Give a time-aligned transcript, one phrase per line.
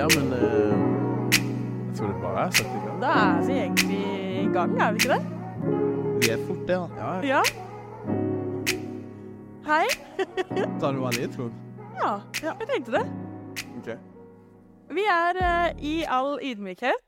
[0.00, 0.40] Ja, men eh,
[1.88, 3.00] Jeg tror det bare er satt i gang.
[3.02, 3.98] Da er vi egentlig
[4.40, 5.24] i gang, er vi ikke det?
[6.22, 6.86] Vi er fort det, da.
[7.00, 7.42] Ja, Ja.
[9.66, 9.84] Hei.
[10.80, 11.50] Sa du vanlig intro?
[11.98, 13.02] Ja, jeg tenkte det.
[13.82, 13.90] Ok.
[14.96, 17.04] Vi er uh, i all ydmykhet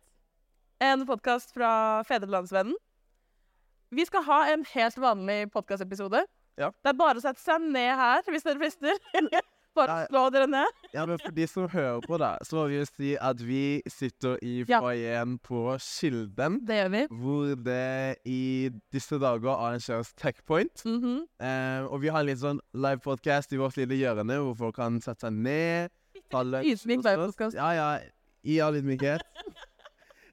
[0.85, 2.77] en podkast fra Fedrelandsvennen.
[3.91, 6.27] Vi skal ha en helt vanlig podkastepisode.
[6.61, 6.69] Ja.
[6.85, 9.01] Det er bare å sette seg ned her hvis dere frister.
[9.75, 10.07] bare Nei.
[10.11, 10.67] slå dere ned.
[10.95, 13.83] Ja, men for de som hører på, da, så må vi jo si at vi
[13.89, 14.81] sitter i Ja.
[14.81, 16.61] foajeen på Kilden.
[16.67, 17.03] Det gjør vi.
[17.23, 20.85] Hvor det i disse dager arrangeres Techpoint.
[20.85, 21.25] Mhm.
[21.41, 24.77] Eh, og vi har en litt sånn live podcast i vårt lille hjørne hvor folk
[24.77, 25.91] kan sette seg ned.
[26.31, 27.13] ta lunsj Ydmyk hos oss.
[27.17, 27.55] livepodcast.
[27.57, 27.99] Ja, ja.
[28.45, 29.21] I all ydmykhet.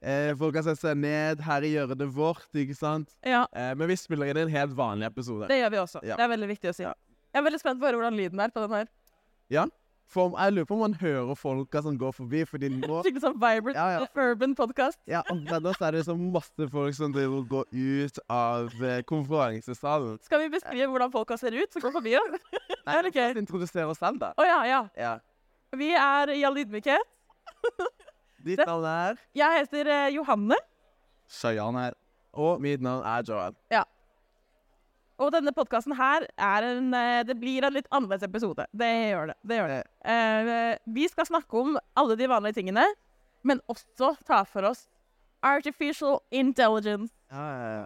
[0.01, 3.09] Eh, folk kan sette seg ned her i hjørnet vårt, ikke sant?
[3.25, 5.47] Ja, Eh, men vi spiller inn en helt vanlig episode.
[5.49, 5.99] det gjør vi også.
[6.07, 6.15] Ja.
[6.15, 6.83] Det er veldig viktig å si.
[6.83, 6.95] Jeg
[7.35, 8.87] er veldig spent på å høre hvordan lyden er på den her.
[10.09, 13.35] For jeg lurer på om man hører folka som går forbi, fordi nå Skikkelig sånn
[13.37, 14.07] vibrant Ja, ja.
[14.17, 14.97] urban podcast.
[15.09, 19.03] Ja, og nå er det så masse folk som driver og går ut av eh,
[19.09, 20.17] konferansesalen.
[20.25, 22.41] Skal vi beskrive hvordan folka ser ut som går forbi oss?
[22.87, 23.29] Nei, vi okay.
[23.35, 23.43] ok?
[23.43, 24.33] introdusere oss selv, da.
[24.33, 24.81] Å ja, ja.
[24.97, 25.13] Ja.
[25.77, 27.13] Vi er i all ydmykhet.
[28.47, 30.57] Ditt navn er Jeg heter eh, Johanne,
[31.29, 31.93] Shayan her.
[32.33, 33.57] Og mitt navn er Joel.
[35.19, 38.65] Og denne podkasten her er en eh, Det blir en litt annerledes episode.
[38.71, 39.37] Det gjør det.
[39.43, 39.81] det, gjør det.
[40.07, 42.85] Uh, vi skal snakke om alle de vanlige tingene,
[43.43, 44.87] men også ta for oss
[45.43, 47.85] artificial intelligence, Ja, ja, ja.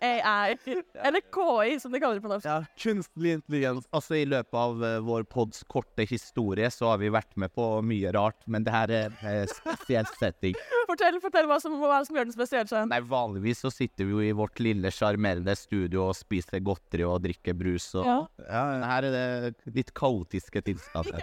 [0.00, 0.56] AI.
[0.94, 2.46] Eller KI, som de kaller det på norsk.
[2.46, 3.86] ja kunstig intelligens.
[3.94, 7.66] Altså, I løpet av uh, vår pods korte historie så har vi vært med på
[7.86, 10.58] mye rart, men det her er uh, spesiell setting.
[10.90, 12.66] Fortell, fortell hva, som, hva som gjør den spesiell.
[12.70, 12.90] Svein.
[12.90, 17.20] Nei, Vanligvis så sitter vi jo i vårt lille, sjarmerende studio og spiser godteri og
[17.28, 17.92] drikker brus.
[17.94, 18.08] og...
[18.08, 18.18] Ja.
[18.50, 18.64] Ja.
[18.90, 21.22] Her er det litt kaotiske tilstander.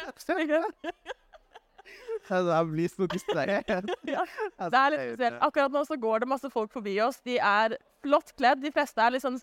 [2.30, 3.70] Jeg blir så distrahert.
[4.08, 4.24] Ja,
[4.60, 5.42] Det er litt spesielt.
[5.48, 7.20] Akkurat nå så går det masse folk forbi oss.
[7.26, 8.62] De er flott kledd.
[8.64, 9.40] De fleste er litt sånn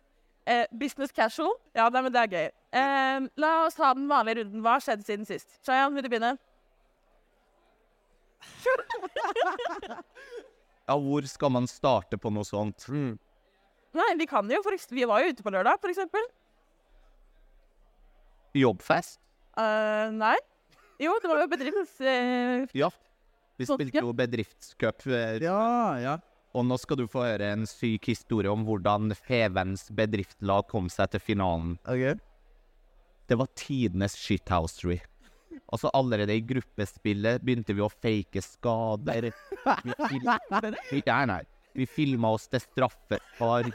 [0.47, 1.55] eh, business casual.
[1.77, 2.49] Ja, nei, men det er gøy.
[2.81, 4.65] Eh, la oss ta den vanlige runden.
[4.65, 5.49] Hva har skjedd siden sist?
[5.67, 6.37] Shayan, vil du begynne?
[10.85, 12.85] Ja, hvor skal man starte på noe sånt?
[12.93, 13.15] Mm.
[13.97, 14.59] Nei, vi kan jo.
[14.65, 16.27] For, vi var jo ute på lørdag, for eksempel.
[18.55, 19.17] Jobbfest?
[19.57, 20.37] Uh, nei.
[21.03, 21.97] Jo, det var jo bedrifts...
[22.01, 22.91] Eh, Ja.
[23.59, 25.05] Vi spilte jo bedriftscup,
[25.43, 26.15] Ja, ja.
[26.55, 31.13] og nå skal du få høre en syk historie om hvordan Fevens bedriftlag kom seg
[31.13, 31.77] til finalen.
[31.87, 32.19] OK.
[33.31, 34.99] Det var tidenes shithousery.
[35.71, 39.31] Altså Allerede i gruppespillet begynte vi å fake skader.
[39.31, 40.27] Vi, fil
[41.07, 41.41] nei, nei.
[41.79, 43.71] vi filma oss til straffespark.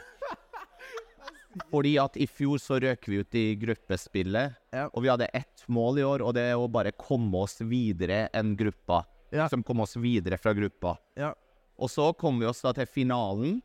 [1.70, 4.84] Fordi at i fjor så røk vi ut i gruppespillet, Ja.
[4.94, 8.28] og vi hadde ett mål i år, og det er å bare komme oss videre
[8.32, 9.04] enn gruppa.
[9.32, 9.48] Ja.
[9.48, 10.96] Som kom oss videre fra gruppa.
[11.16, 11.32] Ja.
[11.78, 13.60] Og så kom vi oss da til finalen.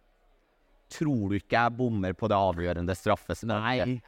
[0.89, 3.87] Tror du ikke jeg bommer på det avgjørende straffesparket?
[3.87, 4.01] Nei.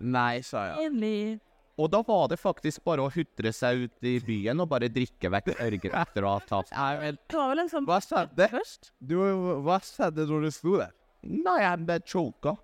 [0.00, 0.90] Nei, sa jeg.
[0.90, 1.40] Endelig.
[1.80, 5.30] Og da var det faktisk bare å hutre seg ut i byen og bare drikke
[5.32, 6.72] vekk ørger etter å ha tapt.
[6.76, 8.48] Nei, men Det var vel en sånn hva skjedde?
[8.52, 8.90] først.
[9.00, 9.16] Du,
[9.64, 10.92] hva skjedde når du sto der?
[11.22, 12.56] Nei, jeg ble choka.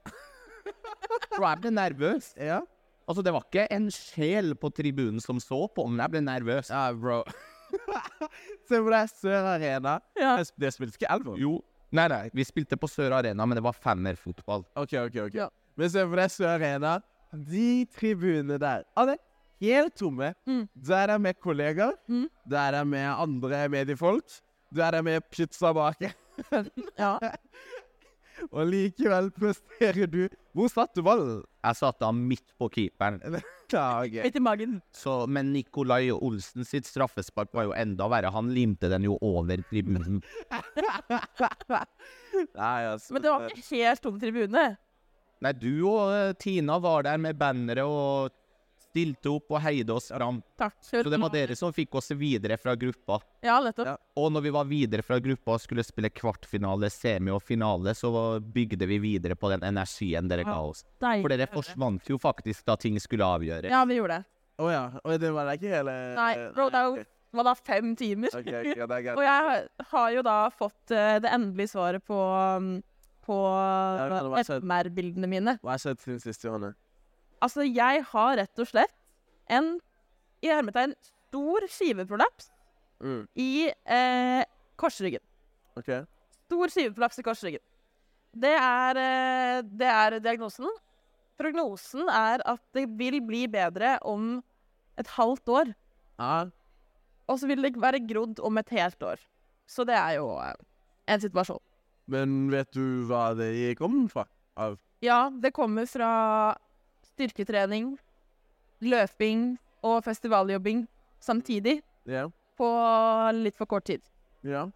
[1.38, 2.32] Og jeg ble nervøs.
[2.36, 2.60] Ja?
[3.08, 6.72] Altså, det var ikke en sjel på tribunen som så på, men jeg ble nervøs.
[6.72, 7.22] Ja, bro.
[8.68, 9.98] Se på er Sør Arena.
[10.18, 10.36] Ja.
[10.60, 11.38] Det spilte ikke Elver?
[11.40, 11.58] Jo.
[11.94, 14.66] Nei, nei, vi spilte på Sør Arena, men det var femmerfotball.
[14.76, 15.16] OK, OK.
[15.28, 15.38] ok.
[15.40, 15.48] Ja.
[15.78, 16.98] Men se på deg, Sør Arena.
[17.32, 19.18] De tribunene der ah, det
[19.60, 20.32] helt tomme.
[20.46, 20.66] Mm.
[20.74, 21.96] Du er der med kollegaer.
[22.08, 22.28] Mm.
[22.50, 24.24] Du er der med andre mediefolk.
[24.74, 25.20] Du er der med
[25.74, 26.02] bak.
[26.98, 27.18] Ja.
[28.50, 30.22] Og likevel presterer du
[30.56, 31.42] Hvor satt du ballen?
[31.64, 33.20] Jeg satt da midt på keeperen.
[33.68, 34.00] Ja.
[34.00, 34.78] Midt i magen.
[34.96, 38.30] Så, men Nikolai Olsen sitt straffespark var jo enda verre.
[38.32, 40.22] Han limte den jo over tribunen.
[42.56, 43.12] Nei, altså.
[43.12, 44.64] Men det var ikke helt tom tribune.
[45.44, 48.32] Nei, du og eh, Tina var der med bannere og
[48.98, 50.40] stilte opp og heide oss fram.
[50.58, 50.76] Takk.
[50.82, 53.20] Så det var dere som fikk oss videre fra gruppa.
[53.46, 53.86] Ja, nettopp.
[53.86, 53.96] Ja.
[54.18, 58.10] Og når vi var videre fra gruppa og skulle spille kvartfinale, semi og finale, så
[58.42, 60.84] bygde vi videre på den energien dere ga oss.
[60.98, 61.22] Deilig.
[61.24, 63.70] For dere forsvant jo faktisk da ting skulle avgjøres.
[63.70, 64.34] Ja, vi gjorde det.
[64.58, 64.84] Å ja.
[65.04, 67.06] Og det var da ikke hele Nei, bro, det er jo-
[67.38, 68.32] var da fem timer.
[68.34, 69.12] Okay, okay.
[69.18, 72.70] Og jeg har jo da fått eh, det endelige svaret på um,
[73.28, 73.36] på
[74.40, 74.62] søtt.
[74.64, 75.58] FMR-bildene mine.
[75.60, 76.72] Hva har sett siden sist, Johanne?
[77.44, 78.94] Altså, jeg har rett og slett
[79.48, 79.76] en
[80.42, 80.94] i hermetegn
[81.28, 82.50] stor skiveprolaps
[82.98, 83.28] Mm.
[83.38, 84.42] i eh,
[84.76, 85.22] korsryggen.
[85.78, 85.90] OK.
[86.48, 87.62] Stor skiveprolaps i korsryggen.
[88.34, 90.66] Det er, eh, det er diagnosen.
[91.38, 94.42] Prognosen er at det vil bli bedre om
[94.98, 95.74] et halvt år.
[96.18, 96.48] Ja.
[97.28, 99.18] og så vil det være grodd om et helt år.
[99.68, 100.54] Så det er jo eh,
[101.06, 101.60] en situasjon.
[102.08, 104.24] Men vet du hva det kommer fra?
[105.04, 106.56] Ja, det kommer fra
[107.18, 107.92] styrketrening,
[108.86, 110.86] løping og festivaljobbing
[111.22, 112.30] samtidig yeah.
[112.58, 112.68] på
[113.42, 114.02] litt for kort tid.
[114.46, 114.68] Ja.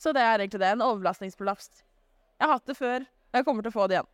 [0.00, 0.74] Så det er egentlig det.
[0.74, 1.70] En overbelastningsprolaps.
[2.36, 4.10] Jeg har hatt det før, og jeg kommer til å få det igjen.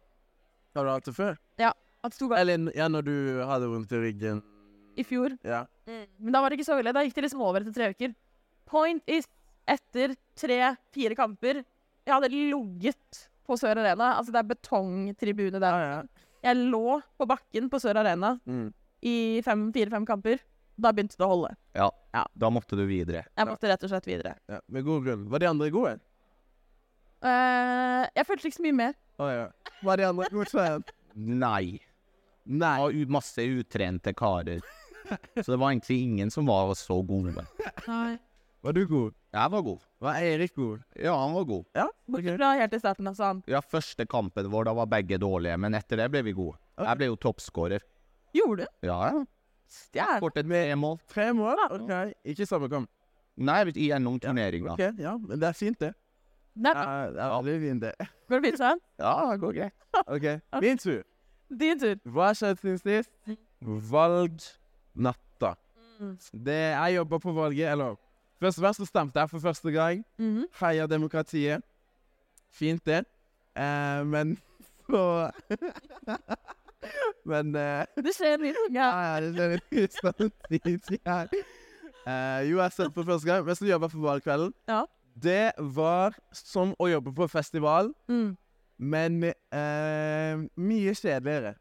[0.77, 1.35] Har du hatt det før?
[1.59, 1.73] Ja.
[2.03, 2.43] Hatt to ganger.
[2.43, 3.17] Eller ja, når du
[3.47, 4.43] hadde vondt i ryggen?
[4.99, 5.37] i fjor.
[5.47, 5.65] Ja.
[5.87, 6.95] Men da var det ikke så ille.
[6.95, 8.15] Da gikk det liksom over etter tre uker.
[8.69, 9.29] Point is,
[9.69, 11.63] etter tre-fire kamper
[12.03, 14.17] Jeg hadde ligget på Sør Arena.
[14.19, 15.77] Altså, det er betongtribune der.
[15.77, 16.29] Ja, ja.
[16.43, 18.73] Jeg lå på bakken på Sør Arena Mm.
[19.03, 20.39] i fem- fire-fem kamper.
[20.81, 21.55] Da begynte det å holde.
[21.75, 22.25] Ja, Ja.
[22.37, 23.25] da måtte du videre.
[23.37, 24.37] Jeg måtte rett og slett videre.
[24.49, 24.59] ja.
[24.69, 25.29] Med god grunn.
[25.29, 26.01] Var de andre gode?
[27.23, 28.95] Uh, jeg følte ikke så mye mer.
[29.23, 29.49] Å ja.
[29.87, 30.83] Var de andre gode?
[31.15, 31.79] Nei.
[32.47, 32.79] Nei.
[32.83, 34.61] Og masse utrente karer.
[35.37, 37.45] Så det var egentlig ingen som var så gode.
[37.87, 38.19] Nei.
[38.65, 39.15] Var du god?
[39.33, 39.85] Jeg var god.
[40.05, 40.81] Var Erik god?
[41.01, 41.65] Ja, han var god.
[41.73, 41.87] Ja.
[42.05, 43.25] Bortsett fra helt i starten, altså.
[43.31, 43.39] han.
[43.49, 46.59] Ja, første kampen vår, da var begge dårlige, men etter det ble vi gode.
[46.77, 47.81] Jeg ble jo toppskårer.
[48.37, 48.89] Gjorde du?
[48.91, 49.23] Ja, ja.
[49.73, 50.45] Stjerne.
[50.45, 50.99] med tre mål.
[51.09, 51.63] Tre mål?
[51.79, 51.95] OK.
[52.29, 52.91] Ikke samme kamp.
[53.41, 54.75] Nei, gjennom turneringa.
[54.77, 55.17] OK, ja.
[55.17, 55.95] Men det er fint, det.
[56.53, 58.09] Det er Ja, det er veldig fint, det.
[58.29, 58.85] Går det fint, Svein?
[59.01, 59.73] Ja, det går greit.
[60.07, 60.27] OK.
[60.61, 61.03] Min tur.
[61.49, 61.97] Din tur.
[62.05, 63.11] Hva skjedde siden sist?
[63.65, 65.55] Valgnatta.
[66.01, 66.17] Mm.
[66.45, 67.97] Det Jeg jobba på valget, eller
[68.43, 70.03] Først og fremst så stemte jeg for første gang.
[70.19, 70.47] Mhm.
[70.61, 71.63] Heia demokratiet.
[72.53, 73.05] Fint, det.
[73.57, 74.35] Eh, men
[74.91, 75.31] så
[77.29, 78.57] Men eh, Det skjer litt.
[78.75, 79.03] Ja, Ja.
[79.15, 81.29] ja, det skjer litt samtidig her.
[82.03, 84.55] Eh, jo, jeg stemte for første gang, men så jobba jeg for valgkvelden.
[84.69, 84.81] Ja.
[85.23, 88.33] Det var som å jobbe på festival, Mm.
[88.79, 91.55] men eh, mye kjedeligere.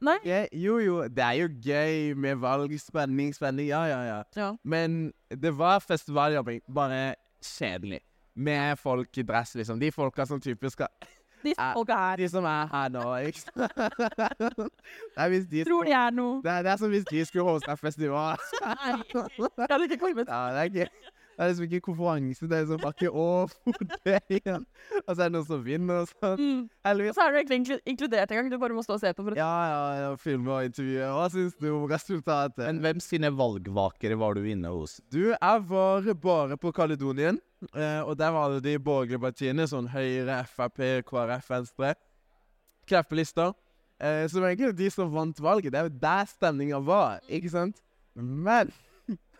[0.00, 0.16] Nei.
[0.24, 4.20] Ja, jo, jo, det er jo gøy med valg, spenning, spenning, ja, ja, ja.
[4.36, 4.50] Ja.
[4.64, 7.14] Men det var festivaljobbing, bare
[7.44, 8.00] kjedelig.
[8.40, 9.80] Med folk i dress, liksom.
[9.80, 10.88] De folka som typisk skal
[11.44, 11.54] De.
[12.20, 13.78] De som er her nå, ikke sant?
[15.50, 16.42] De Tror de er noe.
[16.44, 18.36] det er, det er som hvis de skulle hoste en festival.
[18.60, 18.90] Nei.
[19.14, 20.28] Jeg hadde ikke kommet.
[20.28, 23.28] Ja, det er ikke Det er liksom ikke konferanse, det er liksom bare ikke Å,
[24.36, 24.64] igjen.
[25.06, 26.34] Og så er det noen som vinner og sånn.
[26.36, 26.58] Mm.
[26.90, 28.50] Og så er du egentlig inkludert en gang.
[28.52, 29.24] Du bare må stå og se på.
[29.24, 31.06] For Ja, ja, ja, filme og intervjue.
[31.16, 32.60] Hva syns du om resultatet?
[32.60, 34.98] Men hvem sine valgvakere var du inne hos?
[35.08, 37.40] Du, jeg var bare på Kaledonien,
[37.72, 41.94] eh, og der var det de borgerlige partiene, sånn Høyre, Frp, KrF, Venstre.
[42.84, 43.56] Kleppelister.
[43.96, 45.72] Eh, som egentlig de som vant valget.
[45.72, 47.80] Det er jo der stemninga var, ikke sant?
[48.12, 48.76] Men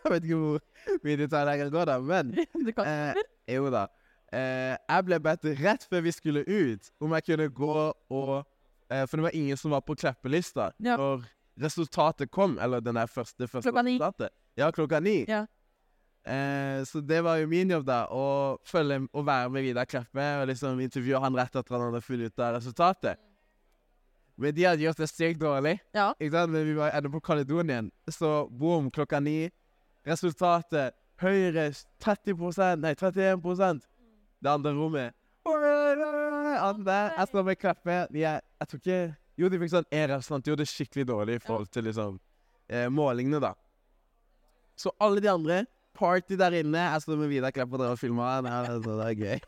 [0.05, 0.59] Jeg vet ikke hvor
[1.05, 2.31] mye detaljer jeg kan gå, da, men
[2.65, 2.87] du kan.
[2.87, 3.21] eh,
[3.53, 3.85] Jo da.
[4.33, 8.29] Eh, jeg ble bedt rett før vi skulle ut, om jeg kunne gå og
[8.89, 10.95] eh, For det var ingen som var på kleppelista Ja.
[10.97, 11.25] når
[11.61, 12.57] resultatet kom.
[12.59, 13.97] Eller den der første, første Klokka ni.
[13.99, 14.31] resultatet.
[14.57, 15.17] Ja, klokka ni.
[15.27, 15.45] Ja.
[16.25, 18.05] Eh, så det var jo min jobb, da.
[18.07, 22.01] Å følge og være med Vidar Kleppe og liksom intervjue han rett etter han hadde
[22.05, 23.19] funnet ut av resultatet.
[24.41, 25.75] Men de hadde gjort det sykt dårlig.
[25.93, 26.13] Ja.
[26.19, 27.91] Men vi var ennå på Kaledonien.
[28.09, 29.49] Så boom, klokka ni.
[30.07, 31.67] Resultatet Høyre
[32.01, 33.81] 30% Nei, 31
[34.41, 35.13] Det andre rommet.
[35.45, 37.97] Andre, Jeg står med Kleppe.
[38.13, 39.01] De er, jeg tror ikke
[39.41, 40.45] Jo, de fikk sånn E-representant.
[40.45, 42.17] De gjorde det skikkelig dårlig i forhold til liksom
[42.69, 43.53] eh, målingene, da.
[44.77, 45.63] Så alle de andre
[45.97, 46.81] Party der inne.
[46.93, 48.45] Jeg står med Vidar Klepp og drev og filmer.
[48.45, 49.39] Det, det er gøy.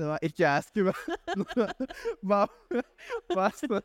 [0.00, 0.92] Det var ikke jeg skulle
[2.24, 2.82] Bare
[3.34, 3.82] bare så-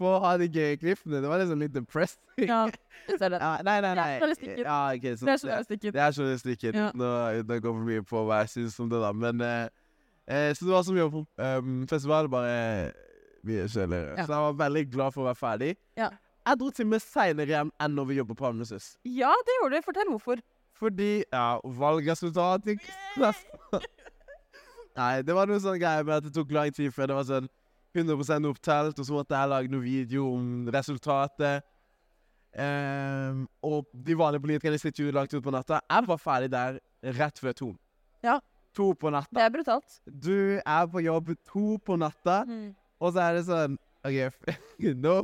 [0.00, 1.20] For å ha de gøye klippene.
[1.22, 2.46] Det var liksom litt depressing.
[2.48, 2.62] Ja,
[3.20, 3.38] ser det.
[3.42, 4.08] Ja, nei, nei, nei.
[4.62, 5.92] Ja, ok, så Det er journalistikken.
[5.94, 6.78] det er journalistikken.
[6.80, 6.88] Ja.
[6.96, 7.10] Nå,
[7.50, 9.12] det går for mye på hva jeg syns om det, da.
[9.12, 9.68] Men eh,
[10.26, 12.56] eh, Så det var som jobb på um, festivalen, bare
[13.44, 14.16] mye kjedeligere.
[14.16, 14.24] Ja.
[14.26, 15.72] Så jeg var veldig glad for å være ferdig.
[16.00, 16.08] Ja.
[16.42, 18.88] Jeg dro til og med seinere hjem enn når vi jobber på Amnesis.
[19.06, 19.84] Ja, det gjorde du.
[19.86, 20.40] Fortell hvorfor.
[20.82, 22.82] Fordi Ja, valgresultatet?
[24.98, 27.28] Nei, det var noe sånn greier med at det tok lang tid før det var
[27.28, 27.46] sånn
[27.94, 31.66] 100 opptalt, og så måtte jeg lage noen video om resultatet.
[32.52, 35.80] Um, og de vanlige politikerne sitter jo langt utpå natta.
[35.88, 36.80] Jeg var ferdig der
[37.16, 37.68] rett før to.
[38.24, 38.38] Ja.
[38.76, 39.32] To på natta.
[39.36, 40.00] Det er brutalt.
[40.06, 42.42] Du er på jobb to på natta,
[43.00, 44.48] og så er det sånn OK,
[44.98, 45.20] no,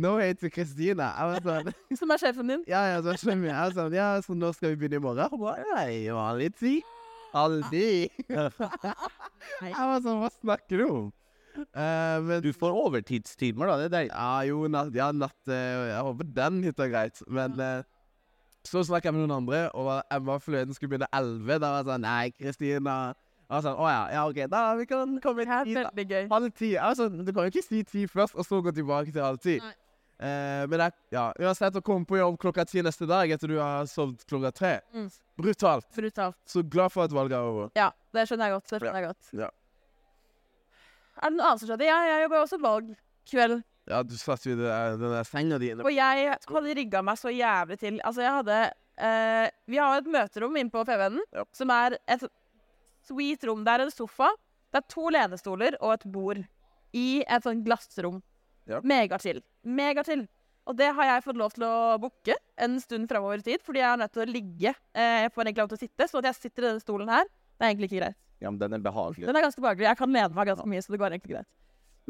[0.00, 1.12] no hate to Kristina.
[1.44, 2.64] Sånn Som er sjefen din.
[2.68, 3.54] ja, ja, så skjønner jeg.
[3.54, 5.28] Jeg var sånn, ja, så når skal vi begynne i morgen?
[5.30, 6.94] Hun bare, nei, vanlig tid.
[7.44, 8.08] Aldri.
[8.30, 11.12] jeg var sånn, hva snakker du om?
[11.74, 13.76] Eh, men Du får overtidstimer, da.
[13.78, 14.12] Det er deilig.
[14.14, 17.20] ja, jo, natt, ja, natt, eh, jeg håper den hytta er greit.
[17.28, 17.82] Men eh,
[18.64, 21.58] så snakket jeg med noen andre, og Emma fløyden skulle begynne 11.
[21.60, 22.96] Da var jeg sånn, nei, Kristina.
[23.50, 25.58] Var sånn, å ja, ja, ok, da vi kan komme da.
[25.68, 26.28] veldig gøy.
[26.30, 26.70] Halv ti.
[26.80, 29.42] Altså, sånn, du kan jo ikke si ti først, og så gå tilbake til halv
[29.44, 29.58] ti.
[29.60, 33.58] Eh, men jeg, ja, uansett å komme på jobb klokka ti neste dag etter du
[33.58, 35.10] har sovet klokka tre Mm.
[35.36, 35.88] Brutalt.
[35.96, 36.36] Brutalt.
[36.46, 37.70] Så glad for at valget er over.
[37.74, 38.68] Ja, det skjønner jeg godt.
[38.70, 39.30] Det skjønner jeg godt.
[39.34, 39.48] Ja.
[41.22, 41.86] Er det noe annet som skjedde?
[41.88, 43.62] Ja, jeg jobba også valgkveld.
[43.90, 47.28] Ja, du satt jo i den der senga di Og jeg hadde rigga meg så
[47.34, 47.98] jævlig til.
[48.00, 48.58] Altså, jeg hadde
[48.96, 51.44] eh, Vi har et møterom inne på Fevennen, Ja.
[51.52, 52.24] som er et
[53.04, 53.64] sweet rom.
[53.64, 54.30] Det er en sofa,
[54.72, 56.40] det er to lenestoler og et bord
[56.96, 58.22] i et sånt glassrom.
[58.66, 58.80] Ja.
[58.80, 59.42] Megachill.
[59.64, 60.26] Megachill.
[60.64, 63.82] Og det har jeg fått lov til å booke en stund framover i tid, fordi
[63.82, 64.72] jeg er nødt til å ligge.
[64.96, 67.12] Eh, jeg får egentlig lov til å sitte, så at jeg sitter i denne stolen
[67.12, 68.16] her, det er egentlig ikke greit.
[68.42, 69.26] Ja, men den er behagelig.
[69.28, 69.86] Den er ganske behagelig.
[69.88, 71.48] Jeg kan lene meg ganske mye, så det går egentlig greit.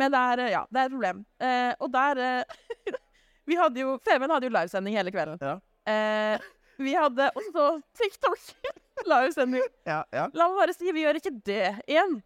[0.01, 1.25] Men det er, eh, ja, det er et problem.
[1.39, 2.99] Eh, og der eh,
[3.47, 5.39] Vi hadde jo Femund hadde jo livesending hele kvelden.
[5.45, 5.59] Ja.
[5.87, 6.47] Eh,
[6.81, 8.41] vi hadde også TikTok.
[9.13, 9.67] livesending.
[9.87, 10.29] Ja, ja.
[10.35, 12.17] La meg bare si, vi gjør ikke det igjen.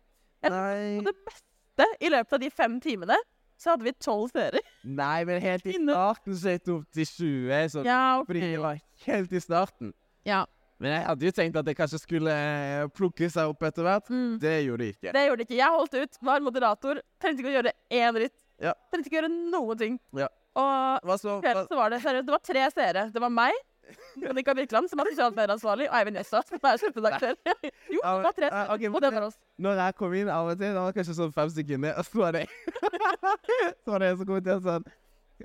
[0.47, 0.93] Jeg, Nei.
[1.01, 3.19] Og det beste i løpet av de fem timene,
[3.59, 4.63] så hadde vi tolv seere.
[4.87, 7.73] Nei, men helt i starten så er det opp til 20.
[7.75, 8.79] Så, Ja, Fordi det var
[9.09, 9.91] helt i starten.
[10.29, 10.45] Ja.
[10.79, 14.11] Men jeg hadde jo tenkt at det kanskje skulle eh, plukke seg opp etter hvert.
[14.11, 14.37] Mm.
[14.43, 15.15] Det gjorde det ikke.
[15.15, 15.59] Det gjorde det ikke.
[15.59, 17.01] Jeg holdt ut, var moderator.
[17.19, 18.37] Trengte ikke å gjøre én ritt.
[18.63, 18.75] Ja.
[18.93, 19.97] Trengte ikke å gjøre noen ting.
[20.19, 20.29] Ja.
[20.59, 21.39] Og så?
[21.43, 21.65] hva...
[21.67, 23.05] så var det seriøst, det var tre seere.
[23.15, 23.59] Det var meg,
[24.23, 27.35] Monica Birkeland, som er sosialt medieansvarlig, og Eivind Jøstad, som er sjefredaktør.
[27.95, 28.79] jo, det var tre seere.
[28.91, 29.39] Og det var oss.
[29.59, 32.23] Når jeg kom inn av og til, det var kanskje sånn fem sekunder, og så
[32.23, 32.47] var det
[33.83, 34.91] Så var det en som kom til sånn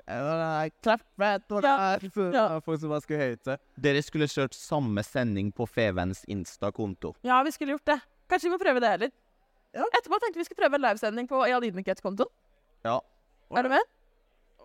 [0.02, 2.08] Klappet og Ja, der.
[2.10, 2.30] Så ja.
[2.30, 3.58] det var folk som bare skulle høyte.
[3.86, 7.14] Dere skulle kjørt samme sending på Fevens Insta-konto.
[7.22, 8.00] Ja, vi skulle gjort det.
[8.28, 9.14] Kanskje vi må prøve det heller.
[9.74, 9.86] Ja.
[9.98, 12.30] Etterpå tenkte vi skulle prøve en livesending på Ydmykhet-kontoen.
[12.84, 13.00] Ja.
[13.54, 13.90] Er du med?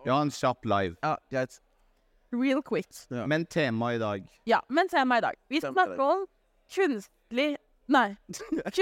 [0.06, 0.96] Ja, en kjapp live.
[1.02, 1.60] Ja, greit.
[2.32, 2.88] Real quick.
[3.10, 3.26] Ja.
[3.26, 5.34] Men temaet i dag Ja, men tema i dag.
[5.50, 6.26] Vi snakker Tema om
[6.70, 7.56] kunstlig
[7.90, 8.16] Nei.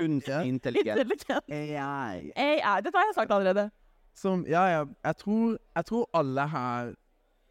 [0.00, 1.24] Kunstig intelligens.
[1.28, 2.32] AI.
[2.34, 2.80] AI.
[2.82, 3.68] Dette har jeg sagt allerede.
[4.18, 4.84] Som Ja, ja.
[5.04, 6.94] Jeg tror, jeg tror alle her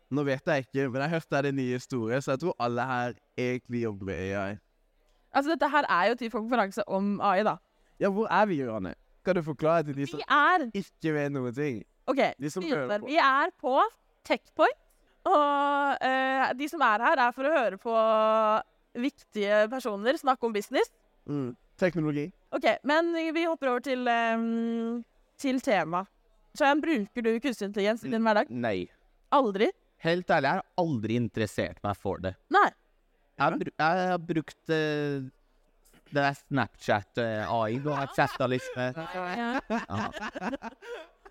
[0.09, 3.17] Nå vet jeg ikke, men jeg hørte det nye store, så jeg tror alle her
[3.38, 4.53] egentlig jobber med AI.
[5.36, 7.57] Altså, dette her er jo til konferanse om AI, da.
[8.00, 8.93] Ja, hvor er vi, Johanne?
[9.25, 11.83] Kan du forklare til de som er ikke vet noen ting?
[12.07, 13.09] OK, De som hører på.
[13.12, 13.75] vi er på
[14.24, 14.83] Techpoint.
[15.27, 17.95] Og uh, de som er her, er for å høre på
[19.03, 20.93] viktige personer snakke om business.
[21.27, 21.51] Mm.
[21.77, 22.29] Teknologi.
[22.55, 25.03] OK, men vi hopper over til, um,
[25.38, 26.05] til tema.
[26.57, 28.49] Shayan, bruker du kunstig intelligens i din hverdag?
[28.49, 28.87] Nei.
[29.35, 29.69] Aldri?
[30.05, 32.33] Helt ærlig, jeg har aldri interessert meg for det.
[32.53, 32.69] Nei.
[33.37, 35.25] Jeg har, jeg har brukt uh,
[36.13, 37.79] det er Snapchat-AI.
[37.83, 38.97] du har jeg chatta litt med
[39.37, 39.59] Ja.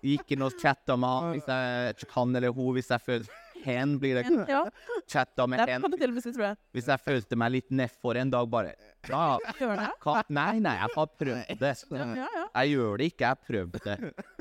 [0.05, 3.33] Ikke og chatta med han hvis jeg kan eller hun hvis jeg følte
[3.67, 4.23] Hen blir det.
[4.49, 4.61] ja.
[5.11, 6.57] Chatta med Det hen kan du til og med si, tror jeg.
[6.77, 8.73] hvis jeg følte meg litt nedfor en dag, bare.
[9.09, 9.89] Ja, Gjør det?
[10.03, 10.15] hva?
[10.39, 11.73] Nei, nei, jeg har prøvd det.
[11.91, 12.27] Ja, ja.
[12.39, 12.45] ja.
[12.63, 13.97] Jeg gjør det ikke, jeg har prøvd det.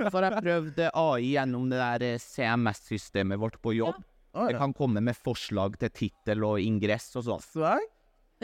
[0.06, 3.98] Så har jeg prøvd AI gjennom det der eh, CMS-systemet vårt på jobb.
[4.36, 7.84] Det kan komme med forslag til tittel og ingress og sånn.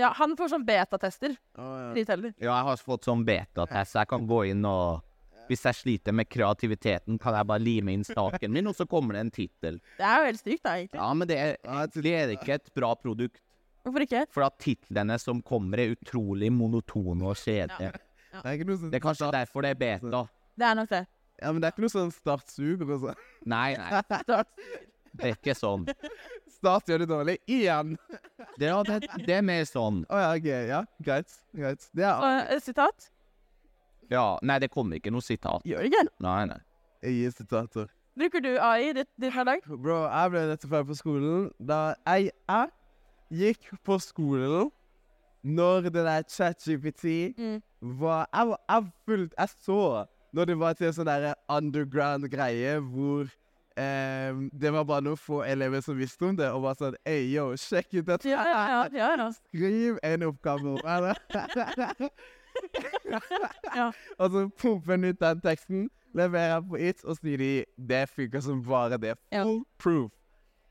[0.00, 1.34] Ja, han får sånn betatester.
[1.60, 2.16] Oh, ja.
[2.40, 5.02] Ja, jeg har fått sånn beta-test, jeg kan gå inn og
[5.52, 9.18] Hvis jeg sliter med kreativiteten, kan jeg bare lime inn staken min, og så kommer
[9.18, 9.80] det en tittel.
[9.99, 11.00] Det er jo helt stygt, da, egentlig.
[11.02, 11.56] Ja, men det er,
[11.99, 13.42] det er ikke et bra produkt.
[13.82, 14.23] Hvorfor ikke?
[14.30, 17.92] For at titlene som kommer, er utrolig monotone og kjedelige.
[18.32, 20.23] Det er Det, sånn Det er kanskje derfor det er beta.
[20.56, 21.02] Det er nok det.
[21.42, 23.14] Ja, men det er ikke noe sånn Start super, altså.
[23.50, 24.52] Nei, nei, Start.
[25.18, 25.85] det er ikke sånn.
[26.54, 27.37] Start gjør det dårlig.
[27.50, 27.97] Igjen.
[28.56, 30.04] Det, det, det er mer sånn.
[30.09, 30.49] Å ja, ok.
[30.71, 31.37] Ja, greit.
[31.59, 31.88] Greit.
[31.92, 33.11] Det er Og, sitat?
[34.12, 35.64] Ja, nei, det kommer ikke noe sitat.
[35.66, 36.04] Gjør det ikke?
[36.26, 36.61] Nei, nei.
[37.02, 37.90] Jeg gir sitater.
[38.19, 39.64] Bruker du AI i ditt, ditt hverdag?
[39.66, 41.47] Bro, jeg ble nettopp ferdig på skolen.
[41.59, 41.78] Da
[42.12, 42.73] jeg, jeg
[43.57, 44.69] gikk på skolen
[45.42, 47.07] når det der ChatGPT
[47.40, 47.57] Mm.
[47.99, 49.78] var Jeg var jeg fullt Jeg så
[50.33, 53.26] når det var til en sånn derre underground greie hvor
[53.76, 57.26] ehm, det var bare noen få elever som visste om det, og var sånn Hey,
[57.35, 58.28] yo, sjekk ut dette.
[58.31, 58.85] Ja, ja, ja.
[58.92, 59.26] ja, ja.
[59.40, 60.78] Skriv en oppgave om
[61.09, 61.16] det.
[63.76, 63.90] Ja.
[64.19, 67.52] Og så pumper han ut den teksten, leverer på it, og sier de
[67.88, 69.14] det funker som bare det.
[69.33, 70.11] Full proof.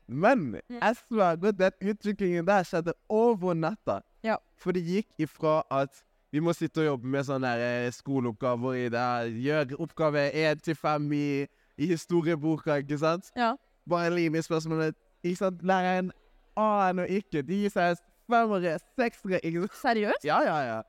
[0.06, 4.00] Men jeg sverger den utviklingen der skjedde over natta.
[4.24, 4.36] Ja.
[4.58, 8.86] For det gikk ifra at vi må sitte og jobbe med sånne eh, skoleoppgaver i
[8.92, 9.08] det,
[9.44, 11.26] gjøre oppgave én til fem i,
[11.76, 13.28] i historieboka, ikke sant?
[13.36, 13.52] Ja.
[13.88, 14.96] Bare lim i spørsmålet.
[15.22, 15.60] Ikke sant?
[15.62, 16.12] Læreren
[16.56, 17.42] aner ikke.
[17.42, 19.76] De gir seg femmere, seksere, ikke sant?
[19.82, 20.24] Seriøst?
[20.24, 20.80] Ja, ja, ja.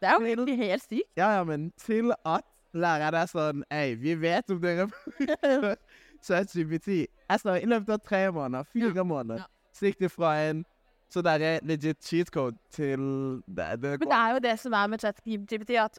[0.00, 1.10] Det er jo egentlig helt sykt.
[1.16, 5.76] Ja, ja, men til at læreren er sånn Ei, vi vet om dere bruker
[6.24, 7.06] ChatGPT.
[7.40, 9.48] Sa i løpet av tre måneder, fire måneder, ja.
[9.76, 10.64] så gikk det fra en
[11.10, 13.00] så derre legit cheat code til
[13.50, 15.98] det, det Men det er jo det som er med ChatGPT, at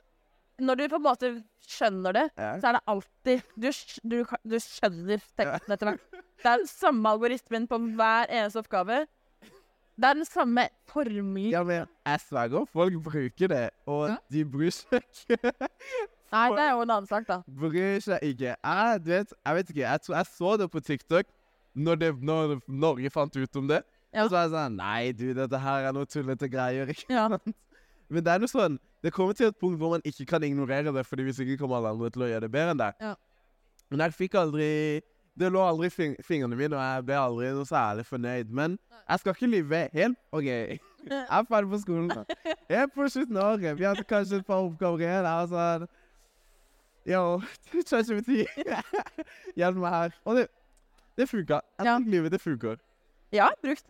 [0.61, 1.31] når du på en måte
[1.67, 2.51] skjønner det, Ja.
[2.59, 3.69] så er det alltid Du,
[4.03, 4.17] du,
[4.47, 6.05] du skjønner teksten etter hvert.
[6.41, 9.03] Det er den samme algoritmen på hver eneste oppgave.
[9.97, 11.51] Det er den samme formelen.
[11.51, 14.15] Ja, men jeg sverger, folk bruker det, og Ja.
[14.31, 15.37] de bryr seg ikke.
[16.31, 17.41] Nei, det er jo en annen sak, da.
[17.59, 18.55] Bryr seg ikke.
[18.55, 21.25] Jeg, vet, jeg vet ikke, jeg, tror jeg så det på TikTok
[21.75, 23.81] når, det, når Norge fant ut om det.
[24.13, 24.25] Ja.
[24.27, 26.87] Så var jeg sånn Nei, du, dette her er noe tullete greier.
[26.91, 27.27] ikke Ja.
[28.11, 30.91] Men det er noe sånn Det kommer til et punkt hvor man ikke kan ignorere
[30.91, 32.93] det, fordi hvis ikke kommer alle andre til å gjøre det bedre enn deg.
[32.99, 33.13] Ja.
[33.89, 34.67] Men jeg fikk aldri
[35.41, 38.51] Det lå aldri i fing fingrene mine, og jeg ble aldri noe særlig fornøyd.
[38.61, 38.77] Men
[39.09, 40.19] jeg skal ikke lyve helt.
[40.37, 40.45] OK,
[41.09, 42.11] jeg er ferdig på skolen.
[42.69, 43.77] Jeg Helt på slutten av året.
[43.79, 45.25] Vi hadde kanskje et par oppgaver igjen.
[45.25, 45.87] Jeg var sånn
[47.09, 47.21] Yo,
[47.89, 48.43] ChatGPT,
[49.57, 50.11] hjelp meg her.
[50.29, 50.43] Og det,
[51.17, 51.57] det funka.
[51.81, 51.95] Jeg Ja.
[51.97, 52.77] livet, det funker.
[53.33, 53.87] Har brukt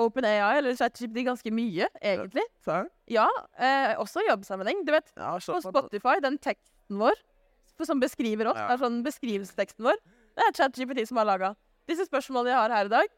[0.00, 2.42] OpenAI eller ChatGPT ganske mye, egentlig.
[2.64, 3.26] Så, Ja,
[3.58, 4.80] eh, også i jobbsammenheng.
[4.86, 7.20] Du vet, ja, på Spotify, den teksten vår
[7.84, 8.72] som beskriver oss, Ja.
[8.72, 9.96] er sånn beskrivelseteksten vår,
[10.34, 11.52] det er ChatGPT som har laga.
[11.88, 13.12] Disse spørsmålene jeg har her i dag,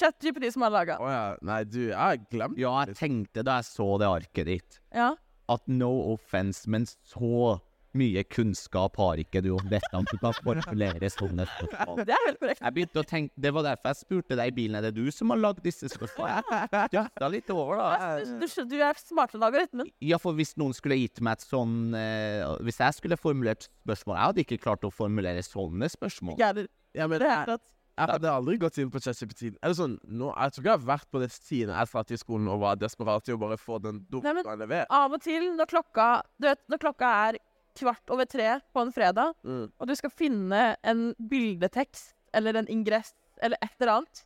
[0.00, 0.96] ChatGPT som har laga.
[1.00, 1.36] Oh, ja.
[1.46, 5.14] Nei, du, jeg har glemt Ja, jeg tenkte da jeg så det arket ditt, Ja.
[5.48, 7.60] at no offense, men så
[7.98, 12.02] mye kunnskap har ikke du om dette, Om du kan formulere sånne spørsmål.
[12.06, 12.62] Det er helt korrekt.
[12.62, 15.10] Jeg begynte å tenke, Det var derfor jeg spurte deg i bilen er det du
[15.14, 16.62] som har lagd disse spørsmålene.
[16.94, 18.10] Jafta litt over, da.
[18.26, 19.92] Du, du, er smartere enn algoritmen.
[20.04, 24.16] Ja, for hvis noen skulle gitt meg et sånn eh, Hvis jeg skulle formulert spørsmål
[24.16, 26.38] Jeg hadde ikke klart å formulere sånne spørsmål.
[26.40, 26.72] Gærent.
[26.96, 27.58] Ja, men Det er jeg,
[27.96, 29.54] jeg hadde aldri gått inn på ChatGPT.
[29.76, 32.50] Sånn, nå, Jeg tror ikke jeg har vært på det siden jeg satt i skolen
[32.52, 34.90] og var desperat i å bare få den dumpa levert.
[34.92, 37.38] Av og til når klokka Du vet, når klokka er
[37.76, 39.70] kvart over tre på en fredag, Mm.
[39.80, 44.24] og du skal finne en bildetekst eller en ingress eller et eller annet,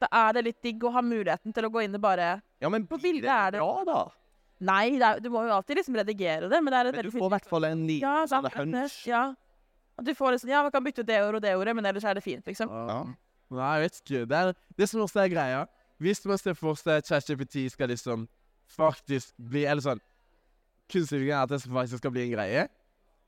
[0.00, 2.68] da er det litt digg å ha muligheten til å gå inn og bare Ja,
[2.68, 4.08] men På bildet er det- bra, da.
[4.60, 7.04] Nei, det er, du må jo alltid liksom redigere det, men det er et Men
[7.04, 9.06] du får i hvert fall en liten Ja, sånn hunch.
[9.06, 9.34] Ja.
[9.98, 11.84] At du får liksom Ja, man kan bytte ut det ordet og det ordet, men
[11.86, 12.68] ellers er det fint, liksom.
[12.68, 13.04] Ja.
[13.50, 14.28] Nei, jeg vet ikke.
[14.28, 15.66] Det, er, det som også er greia
[16.00, 18.28] Hvis man ser for seg at ChatGPT skal liksom
[18.68, 20.00] faktisk bli Eller sånn
[20.90, 22.68] Kunstig intelligens, at det faktisk skal bli en greie,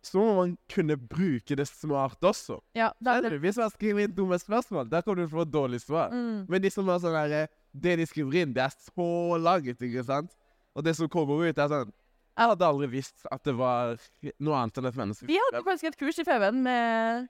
[0.02, 2.56] så må man kunne bruke det smart også.
[2.74, 5.46] Ja, det er Hvis man skriver inn dumme spørsmål, der kommer du til å få
[5.46, 6.10] et dårlig svar.
[6.10, 6.46] Mm.
[6.50, 10.02] Men de som har sånn der, det de skriver inn, det er så langt, ikke
[10.04, 10.34] sant?
[10.74, 11.92] Og det som kommer ut, er sånn
[12.32, 13.98] Jeg hadde aldri visst at det var
[14.40, 15.26] noe annet enn et menneske.
[15.28, 17.28] Vi hadde faktisk et kurs i FVN med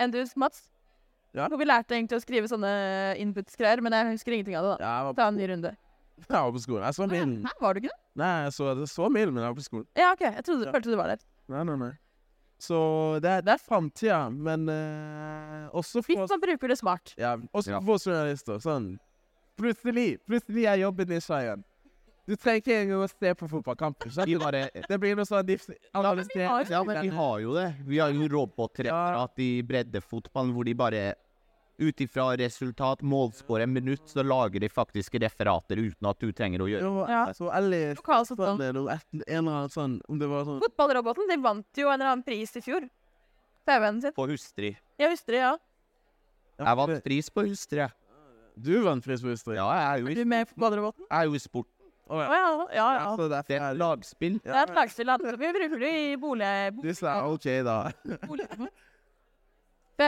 [0.00, 0.62] Endus Mats.
[1.36, 1.46] Ja.
[1.46, 2.70] Hvor vi lærte egentlig å skrive sånne
[3.22, 4.72] inputs-greier, men jeg husker ingenting av det.
[4.80, 4.86] da.
[4.88, 5.76] Ja, var, Ta en ny runde.
[6.18, 6.84] jeg var på skolen.
[6.88, 7.36] Jeg så Milden.
[7.46, 8.00] Hæ, var du ikke det?
[8.18, 9.86] Nei, jeg så, det så Milden, men jeg var på skolen.
[10.00, 10.24] Ja, OK.
[10.26, 10.72] Jeg trodde, Ja.
[10.74, 11.20] følte du var der.
[11.50, 11.92] Nei, nei, nei.
[12.60, 12.76] Så
[13.24, 17.14] det er, det er framtida, men uh, også Hvis for man bruker det smart.
[17.18, 17.80] ja, også Ja.
[17.80, 18.60] for journalister.
[18.60, 18.92] Sånn
[19.60, 21.64] Plutselig plutselig er jobben din igjen.
[22.28, 24.06] Du trenger ikke engang å se på fotballkampen.
[24.08, 24.82] Vi skjønner du?
[24.88, 25.50] Det blir noe sånn
[26.70, 27.66] Ja, men vi har jo det.
[27.88, 31.02] Vi har jo robotreferat i breddefotballen hvor de bare
[31.80, 36.68] ut ifra resultat, målskåre, minutt, så lager de faktiske referater uten at du trenger å
[36.68, 37.22] gjøre Jo, Ja.
[37.36, 39.00] Så leste sånn, en eller
[39.40, 42.62] annen sånn Om det var sånn Fotballroboten de vant jo en eller annen pris i
[42.64, 42.88] fjor.
[43.70, 44.12] FVN sin.
[44.16, 44.76] på Hustri.
[44.98, 45.56] Ja, Hustri, ja.
[46.60, 47.78] Jeg vant pris på Hustri.
[47.84, 47.90] jeg.
[48.56, 49.56] Du vant pris på Hustri?
[49.56, 51.06] Ja, jeg er jo Er i, du med i fotballroboten?
[51.06, 51.68] jeg er jo i sport.
[52.10, 52.28] Å, oh, ja.
[52.34, 52.66] ja.
[52.74, 53.16] Ja, ja.
[53.16, 54.40] Det er er et lagspill.
[54.42, 55.12] Det er et lagspill.
[55.38, 56.48] Vi bruker det i bolig...
[56.82, 57.76] Du sa OK, da.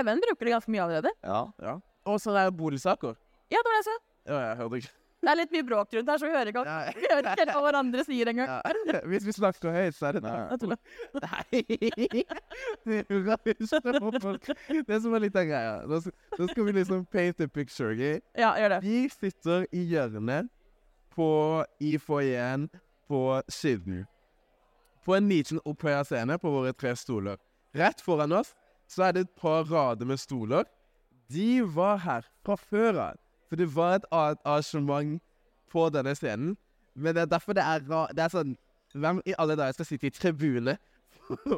[0.01, 1.13] FVN bruker det ganske mye allerede.
[1.27, 1.45] Ja.
[1.63, 1.77] ja.
[2.09, 3.15] Og så er det boligsaker.
[3.53, 3.97] Ja, det var det jeg sa.
[4.27, 4.95] Ja, jeg hørte ikke.
[5.23, 6.63] Det er litt mye bråk rundt her, så vi hører ikke,
[6.99, 8.49] vi hører ikke hva hverandre sier engang.
[8.51, 9.03] Ja.
[9.07, 10.33] Hvis vi snakker høyt, så er det Nei.
[11.23, 11.63] Nei
[14.89, 15.77] Det som er litt av greia.
[15.87, 17.95] Nå skal, vi liksom paint a picture.
[17.95, 18.17] Gi.
[18.35, 18.81] Ja, gjør det.
[18.83, 20.51] Vi sitter i hjørnet
[21.15, 21.31] på
[21.79, 22.67] i foajeen
[23.07, 24.03] på Sydney.
[25.07, 27.39] På en liten opphøya scene på våre tre stoler.
[27.79, 28.57] Rett foran oss
[28.93, 30.69] så er det et par rader med stoler.
[31.33, 33.21] De var her fra før av.
[33.49, 35.21] For det var et annet arrangement
[35.73, 36.57] på denne scenen.
[36.95, 38.51] Men det er derfor det er ra Det er sånn
[38.93, 40.75] Hvem i alle dager skal sitte i tribune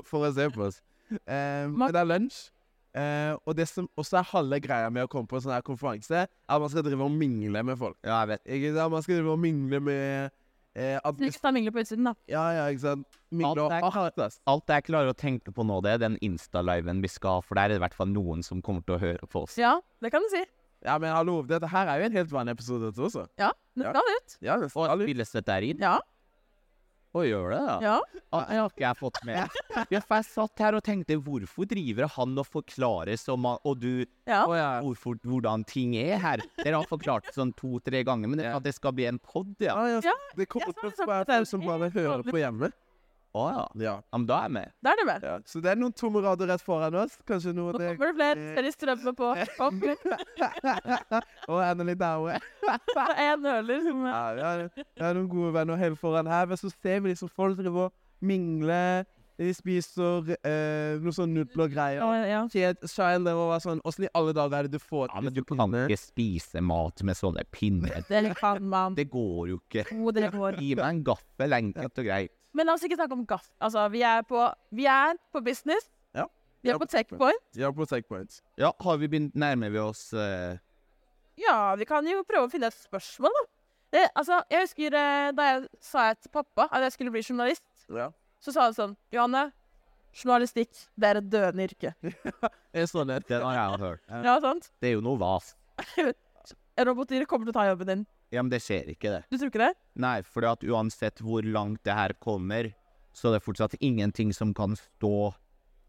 [0.06, 0.76] for å se på oss?
[1.10, 2.36] Eh, men det er lunsj.
[2.94, 5.64] Eh, og det som også er halve greia med å komme på en sånn her
[5.66, 7.98] konferanse, er at man skal drive og mingle med folk.
[8.06, 8.44] ja, jeg vet.
[8.46, 8.92] Ikke sant?
[8.94, 10.36] Man skal drive og mingle med
[10.76, 12.14] eh, admin- ikke mingler på utsiden, da.
[12.28, 13.06] Ja, ja, ikke sant?
[13.30, 14.32] Mingle Alt jeg.
[14.46, 17.54] Alt jeg klarer å tenke på nå, det er den Insta-liven vi skal ha, for
[17.58, 19.56] der er det i hvert fall noen som kommer til å høre på oss.
[19.58, 20.44] Ja, det kan du si.
[20.84, 23.26] Ja, men hallo, dette her er jo en helt vanlig episode dette også.
[23.40, 23.92] Ja, det Ja.
[23.94, 24.36] skal ut.
[24.44, 25.78] Ja, det skal og spilles dette her inn?
[25.80, 25.98] Ja.
[27.14, 27.74] Og gjør det, da?
[27.84, 27.96] ja.
[28.34, 29.58] Ah, Det har ikke jeg fått med.
[29.94, 33.78] Ja, for jeg satt her og tenkte, hvorfor driver han og forklarer som han Og
[33.82, 34.40] du, ja.
[34.46, 34.68] Å ja.
[34.82, 36.42] hvorfor, hvordan ting er her?
[36.62, 38.56] Dere har forklart det sånn to-tre ganger, men det, Ja.
[38.58, 39.74] at det skal bli en pod, ja.
[39.86, 40.14] Ja, ja.
[40.36, 42.72] Det kommer til å være folk som bare hører på hjemme.
[43.34, 43.62] Å oh, Ja.
[43.82, 44.74] Ja, men da er jeg med.
[44.84, 45.24] Da er du med.
[45.26, 45.38] ja.
[45.50, 47.16] Så det er noen tomme rader rett foran oss.
[47.26, 48.44] Kanskje noe Nå kommer det flere.
[48.54, 49.30] Ser de strømmer på.
[49.58, 49.80] Kom,
[51.50, 52.38] Og litt nærmere.
[53.26, 56.46] en øler som Ja, vi har, vi har noen gode venner helt foran her.
[56.46, 58.78] Men så ser vi liksom folk drive og mingle.
[59.34, 61.98] De spiser eh, noe sånn nudler og greier.
[61.98, 62.44] Ja, ja.
[62.54, 65.24] Kjed, Shine der og var sånn Åssen i alle dager er det du får Ja,
[65.26, 68.06] men du kan ikke spise mat med sånne pinner.
[68.06, 68.94] Det kan man.
[68.94, 69.88] Det går jo ikke.
[69.90, 70.62] Jo, det går.
[70.62, 72.36] Gi meg en gaffel, enkelt og greit.
[72.54, 73.48] Men la oss ikke snakke om gass.
[73.58, 74.40] Altså, vi er på,
[74.74, 75.88] vi er på business.
[76.14, 76.28] Ja.
[76.62, 77.42] Vi er på checkpoint.
[77.58, 78.38] Ja, på Checkpoint.
[78.60, 80.54] Ja, har vi begynt Nærmer vi oss eh,
[81.42, 83.42] Ja, vi kan jo prøve å finne et spørsmål, da.
[83.94, 87.22] Det, altså, jeg husker eh, da jeg sa jeg til pappa at jeg skulle bli
[87.26, 88.08] journalist, Ja.
[88.42, 89.48] så sa han sånn Johanne,
[90.14, 91.92] journalistikk, det er et døende yrke.
[92.72, 93.26] det er sånn ned.
[93.28, 94.02] det har jeg hørt.
[94.24, 94.70] Ja, sant?
[94.80, 95.52] Det er jo noe vas.
[96.86, 98.06] Roboter kommer til å ta jobben din.
[98.34, 99.22] Ja, men det skjer ikke, det.
[99.30, 99.72] Du tror ikke det?
[100.02, 102.72] Nei, for at uansett hvor langt det her kommer,
[103.14, 105.32] så er det fortsatt ingenting som kan stå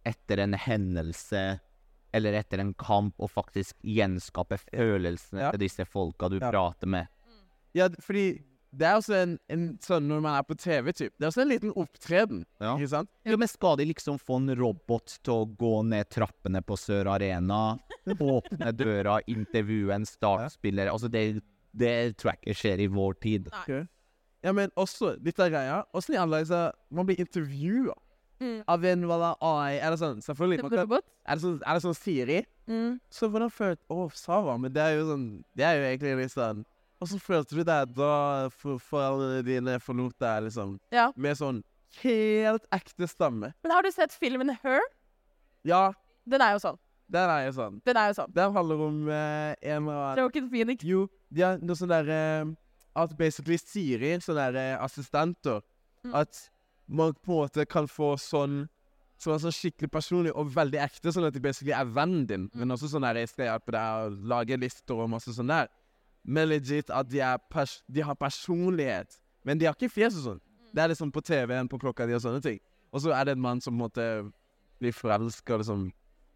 [0.05, 1.60] etter en hendelse
[2.15, 5.51] eller etter en kamp og faktisk gjenskape følelsene Ja.
[5.51, 6.51] til disse folka du Ja.
[6.51, 7.08] prater med.
[7.73, 8.43] Ja, fordi
[8.75, 11.13] det er også en, en sånn når man er på TV, typ.
[11.17, 12.75] Det er også en liten opptreden, Ja.
[12.77, 13.10] ikke sant?
[13.25, 17.08] Ja, men skal de liksom få en robot til å gå ned trappene på Sør
[17.15, 21.41] Arena, åpne døra, intervjue en startspiller Altså, det,
[21.78, 23.50] det tror jeg ikke skjer i vår tid.
[24.46, 25.84] Ja, men også litt av greia.
[25.98, 27.94] Åssen i alle dager man blir intervjua
[28.42, 28.64] Mm.
[28.68, 29.78] av en hva da, AI?
[29.80, 30.18] Er det sånn?
[30.22, 30.62] Selvfølgelig.
[30.62, 30.90] Man kan,
[31.26, 32.40] er, det sånn, er det sånn Siri?
[32.68, 32.98] Mm.
[33.10, 35.24] Så hvordan følte Å, Sava, men det er jo sånn
[35.56, 36.66] Det er jo egentlig litt sånn
[37.02, 40.76] Åssen følte du deg da for- foreldrene dine forlot deg, liksom?
[40.92, 41.14] Ja.
[41.16, 41.64] Med sånn
[42.04, 43.54] helt ekte stamme.
[43.64, 44.82] Men har du sett filmen Her?
[45.64, 45.94] Ja,
[46.28, 46.78] Den er jo sånn.
[47.10, 47.82] den er jo sånn.
[47.86, 48.34] Den er jo sånn.
[48.34, 50.84] Den handler om eh, en av Joken Phoenix.
[50.84, 52.54] Jo, de har noe sånn der eh,
[52.95, 55.60] At basically Siri, sånne der eh, assistenter
[56.06, 56.13] Mm.
[56.13, 56.52] At
[56.88, 58.65] man på en måte kan få sånn
[59.17, 62.50] Som er sånn skikkelig personlig og veldig ekte, sånn at de basically er vennen din.
[62.52, 65.69] Men også sånn der jeg skal hjelpe deg å lage lister og masse sånn der.
[66.28, 69.15] Men legit at de, er pers de har personlighet.
[69.48, 70.41] Men de har ikke fjes og sånn.
[70.67, 72.60] Det er liksom på TV-en på klokka di og sånne ting.
[72.91, 74.10] Og så er det en mann som på en måte
[74.84, 75.88] blir forelska liksom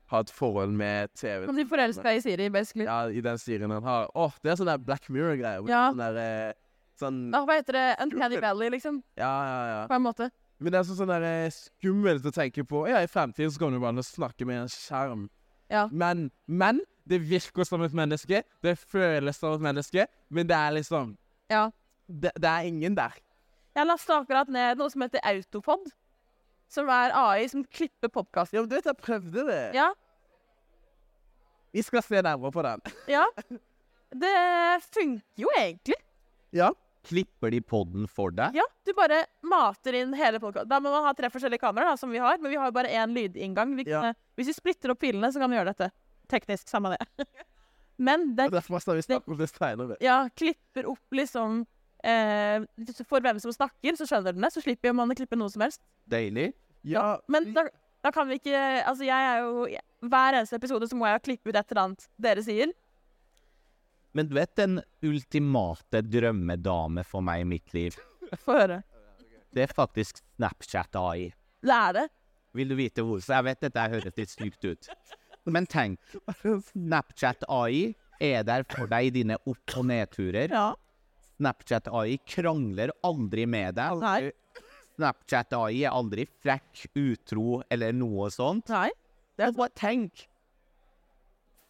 [0.09, 1.45] har et forhold med TV.
[1.45, 2.85] Som de forelska i Siri, basically.
[2.89, 4.09] Ja, i den Sirien han har.
[4.17, 5.65] Åh, det er sånn der Black Mirror-greier.
[5.69, 5.89] Ja.
[5.91, 6.57] Sånn der eh,
[6.99, 7.87] Sånn hva heter det?
[8.03, 8.97] Uncanny Valley, liksom.
[9.15, 9.81] Ja, ja, ja.
[9.87, 10.27] På en måte.
[10.59, 12.81] Men det er sånn, sånn der eh, skummelt å tenke på.
[12.91, 15.29] Ja, i fremtiden så kommer du bare snakke med en skjerm.
[15.71, 15.85] Ja.
[15.91, 18.41] Men, men det virker som et menneske.
[18.65, 20.07] Det føles som et menneske.
[20.29, 21.15] Men det er liksom
[21.53, 21.69] Ja.
[22.09, 23.15] Det, det er ingen der.
[23.77, 25.91] Jeg lasta akkurat ned noe som heter Autopod.
[26.69, 28.53] Som er AI som klipper podkast.
[28.53, 29.61] Ja, men du vet, jeg prøvde det.
[29.77, 29.87] Ja.
[31.73, 32.83] Vi skal se nærmere på den.
[33.15, 33.25] Ja.
[34.09, 34.35] Det
[34.89, 35.97] funker jo egentlig.
[36.55, 36.71] Ja.
[37.09, 38.57] Klipper de podden for deg?
[38.57, 40.69] Ja, du bare mater inn hele podkasten.
[40.69, 42.37] Da må man ha tre forskjellige kameraer, da, som vi har.
[42.41, 43.75] Men vi har jo bare én lydinngang.
[43.77, 44.11] Vi Ja.
[44.37, 45.91] Hvis vi splitter opp filene, så kan vi gjøre dette.
[46.29, 47.25] Teknisk, samme det.
[47.99, 49.97] Men det det, skal vi det senere.
[49.99, 51.65] ja, klipper opp liksom
[52.03, 52.65] eh,
[53.07, 54.53] For hvem som snakker, så skjønner den det.
[54.55, 55.81] Så slipper man å klippe noe som helst.
[56.09, 56.51] Deilig.
[56.87, 57.65] Ja, Men da,
[58.05, 58.55] da kan vi ikke
[58.87, 59.65] Altså, jeg er jo
[60.07, 62.71] Hver eneste episode så må jeg klippe ut et eller annet dere sier.
[64.15, 67.97] Men du vet den ultimate drømmedame for meg i mitt liv?
[68.45, 68.79] Få høre.
[69.53, 71.29] Det er faktisk Snapchat AI.
[71.61, 72.07] Det er det.
[72.57, 73.35] Vil du vite hvorfor?
[73.35, 74.89] Jeg vet dette høres litt stygt ut.
[75.49, 75.99] Men tenk,
[76.71, 80.51] Snapchat AI er der for deg i dine opp- og nedturer.
[80.53, 80.71] Ja.
[81.39, 84.01] Snapchat AI krangler aldri med deg.
[84.03, 84.31] Nei.
[84.97, 88.67] Snapchat AI er aldri frekk, utro eller noe sånt.
[88.73, 88.89] Nei.
[89.39, 90.25] Det er bare tenk.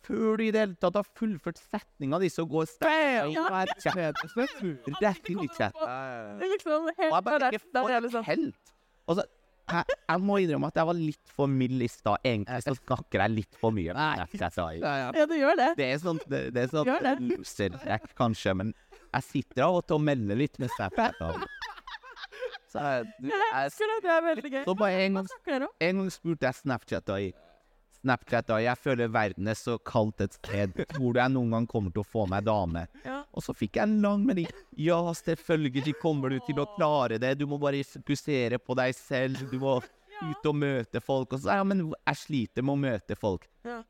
[0.09, 4.11] Før du i det hele tatt har fullført setninga di, så går Snapchat Ja.
[5.03, 5.75] rett inn i chat.
[5.75, 8.23] Det er liksom Og jeg bare ikke er en liksom.
[8.25, 8.73] helt.
[9.09, 12.17] Og jeg, jeg må innrømme at jeg var litt for mild i stad.
[12.25, 13.91] Egentlig så snakker jeg litt for mye.
[13.93, 14.79] om Snapchat AI.
[14.79, 15.11] Ja, ja.
[15.19, 15.69] Ja, du gjør det.
[15.77, 18.73] Det er sånn, det, det er sånn loser-trekk, kanskje, men
[19.09, 21.19] jeg sitter av og til og melder litt med Snapchat.
[21.19, 21.47] prater.
[22.69, 23.99] Så jeg, du, Jeg jeg, elsker det.
[24.05, 24.63] Det er veldig gøy.
[24.65, 27.29] Så bare en gang, en spurte jeg Snapchat i
[27.99, 30.77] Snapchat da, jeg føler verden er så kaldt et sted.
[30.93, 32.85] Tror du jeg noen gang kommer til å få meg dame?
[33.03, 33.17] Ja.
[33.35, 34.47] Og så fikk jeg en lang melding.
[34.79, 37.33] Ja, selvfølgelig kommer du til å klare det.
[37.41, 39.43] Du må bare fokusere på deg selv.
[39.51, 39.79] Du må
[40.19, 41.33] ut og møte folk.
[41.35, 43.49] Og så jeg, ja, men jeg sliter med å møte folk.
[43.67, 43.81] Ja.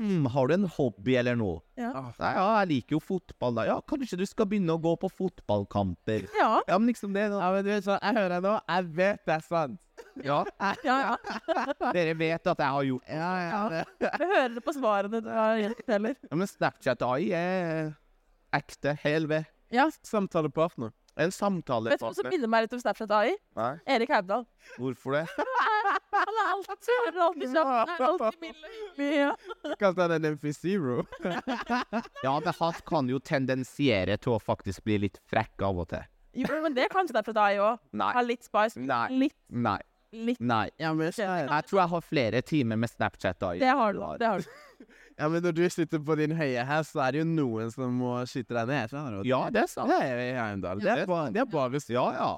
[0.00, 1.60] Mm, har du en hobby eller noe?
[1.78, 1.90] Ja.
[1.92, 3.64] Jeg, ja, jeg liker jo fotball da.
[3.68, 6.24] Ja, kanskje du skal begynne å gå på fotballkamper.
[6.38, 6.62] Ja.
[6.66, 7.38] Ja, men liksom det da.
[7.44, 8.54] ja, men du vet sånn, jeg hører deg nå.
[8.72, 9.80] Jeg vet det er sant.
[10.24, 10.38] Ja,
[10.88, 11.92] Ja, ja.
[11.92, 13.18] dere vet at jeg har gjort det.
[13.20, 13.62] Ja, ja.
[13.68, 16.16] det- Jeg hører det på svarene du har gitt heller.
[16.30, 17.92] Ja, men Snapchat AI er
[18.52, 19.46] ekte, hel ved.
[19.72, 19.86] Ja.
[20.04, 20.90] Samtalepartner.
[21.20, 23.34] En Vet du hva som minner meg litt om Snapchat AI?
[23.58, 24.46] Nei, Erik Heimdal.
[24.78, 25.26] hvorfor det?
[26.12, 29.76] Han er alltid er alltid kjapp, er alltid mild og hyggelig.
[29.82, 30.96] Kalte han en MC-zero?
[32.24, 36.08] Ja, men han kan jo tendensiere til å faktisk bli litt frekk av og til.
[36.32, 37.80] Jo, men det kan Snapchat AI òg.
[37.92, 38.12] Nei.
[38.16, 38.80] Ha litt spice.
[38.80, 39.04] Nei.
[39.26, 39.78] Litt, Nei.
[40.16, 40.40] litt.
[40.40, 40.64] Nei.
[40.80, 43.52] Jeg, Jeg tror jeg har flere timer med Snapchat da.
[43.60, 44.00] Det har du.
[44.20, 44.48] Det har du.
[45.22, 47.94] Ja, men når du sitter på din høye hest, så er det jo noen som
[48.02, 48.92] må skyte deg ned.
[49.28, 49.88] Ja, det er sant.
[50.82, 50.98] Det er.
[50.98, 52.28] Det er bare, det er bare Ja, ja.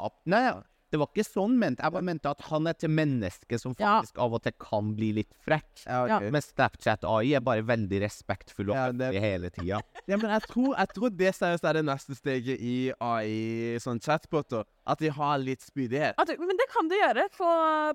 [0.52, 0.54] ja.
[0.60, 1.78] det var ikke sånn ment.
[1.80, 4.00] Jeg bare mente at han er til menneske som Ja.
[4.00, 5.84] faktisk av og til kan bli litt frekk.
[5.86, 6.30] Ja, ok.
[6.32, 9.80] Men Snapchat AI er bare veldig respektfull og Ja, det- hele tida.
[10.06, 14.00] Ja, men jeg tror, jeg tror det seriøst er det neste steget i AI, sånn
[14.00, 14.64] chatboter.
[14.86, 16.14] At de har litt spydighet.
[16.18, 17.48] At du, men det kan du gjøre på,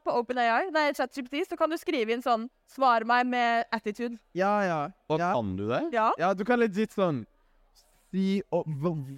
[0.04, 0.72] på OpenAI.
[0.72, 1.46] Nei, ChatGPT.
[1.48, 4.18] Så kan du skrive inn sånn 'Svar meg med attitude'.
[4.34, 4.90] Ja, ja.
[5.10, 5.94] Og Ja, kan du det?
[5.94, 6.12] Ja.
[6.18, 7.26] ja du kan legit sånn
[8.12, 8.66] Si og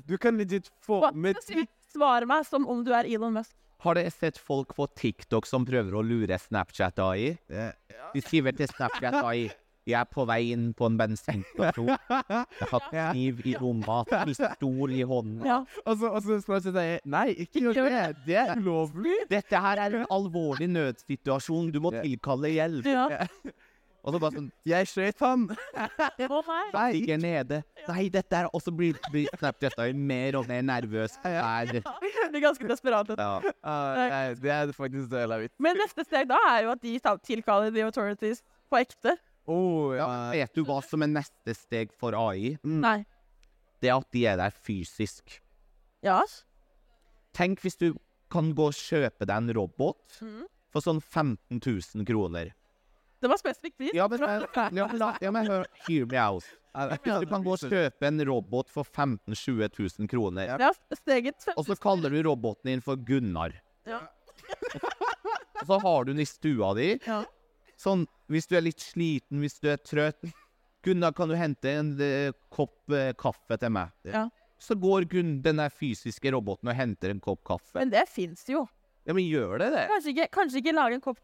[0.06, 3.56] Du kan legit få Hva- med si, Svar meg som om du er Elon Musk.
[3.82, 7.32] Har dere sett folk på TikTok som prøver å lure Snapchat AI?
[7.50, 9.48] De skriver til Snapchat AI
[9.90, 11.90] Jeg er på vei inn på en bensinstasjon.
[11.90, 15.42] Jeg har kniv i lomma, pistol i hånden.
[15.50, 15.58] Ja.
[15.82, 18.04] Og så, og så skal jeg si Nei, ikke gjør det.
[18.28, 19.18] Det er ulovlig.
[19.32, 21.74] Dette her er en alvorlig nødsituasjon.
[21.74, 22.86] Du må tilkalle hjelp.
[22.94, 23.26] ja.
[24.04, 25.44] Og så bare sånn Jeg skjøt han.
[26.96, 27.60] Ligger nede.
[27.88, 31.18] Nei, dette er Og så blir, blir Snapchat AI mer og mer nervøs.
[31.24, 33.12] Er, Det er ganske desperat.
[33.18, 33.32] ja.
[33.62, 35.52] Uh, nei, det er faktisk det jeg.
[35.62, 36.96] Men neste steg da er jo at de
[37.28, 39.18] tilkaller the authorities på ekte.
[39.50, 40.08] Oh, ja.
[40.32, 42.56] Vet du hva som er neste steg for AI?
[42.64, 43.02] Nei.
[43.82, 45.40] Det er at de er der fysisk.
[46.06, 46.22] Ja.
[47.38, 47.94] Tenk hvis du
[48.32, 50.46] kan gå og kjøpe deg en robot Mhm.
[50.72, 52.54] for sånn 15 000 kroner.
[53.22, 53.92] Det var spesifikt pris.
[53.94, 56.48] Ja, men, ja, men ja, men hør, hear me out.
[57.04, 61.66] Du kan gå og kjøpe en robot for 15 000-20 000 kroner, Ja, steget og
[61.68, 64.00] så kaller du roboten din for Gunnar, Ja.
[65.62, 67.22] og så har du den i stua di Ja.
[67.82, 70.32] Sånn, hvis du er litt sliten, hvis du er trøtt
[70.86, 73.92] Gunnar, kan du hente en uh, kopp uh, kaffe til meg?
[74.08, 74.30] Ja.
[74.62, 77.76] Så går Gunn, den fysiske roboten og henter en kopp kaffe.
[77.78, 78.64] Men det fins jo.
[79.06, 79.86] Ja, men gjør det det?
[79.90, 81.22] Kanskje ikke, kanskje ikke lage en kopp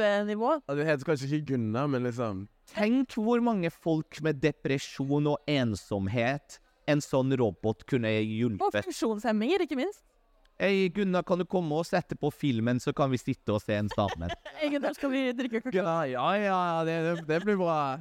[0.00, 0.60] kaffe-nivå.
[0.66, 5.38] Ja, Du heter kanskje ikke Gunnar, men liksom Tenk hvor mange folk med depresjon og
[5.50, 8.10] ensomhet en sånn robot kunne
[8.60, 10.02] Og funksjonshemminger, ikke minst.
[10.60, 13.74] Hei, Gunnar, kan du komme og sette på filmen, så kan vi sitte og se
[13.74, 14.30] en sammen?
[14.62, 15.80] Egentlig skal vi drikke kakao.
[15.80, 17.98] Ja, ja, ja, det, det, det blir bra.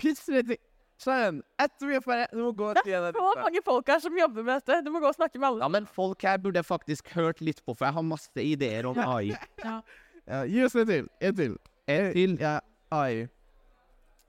[0.00, 0.58] Plutselig
[1.02, 4.02] Sharon, etter vi er ferdige Du må gå til en av Så mange folk her
[4.04, 4.78] som jobber med dette.
[4.86, 5.64] Du må gå og snakke med alle.
[5.64, 8.86] Ja, men folk her burde jeg faktisk hørt litt på, for jeg har masse ideer
[8.90, 9.32] om AI.
[9.62, 9.80] Ja.
[10.28, 11.08] Ja, gi oss en til.
[11.20, 11.56] En til.
[11.90, 12.36] En til.
[12.40, 12.58] Ja,
[12.94, 13.26] AI.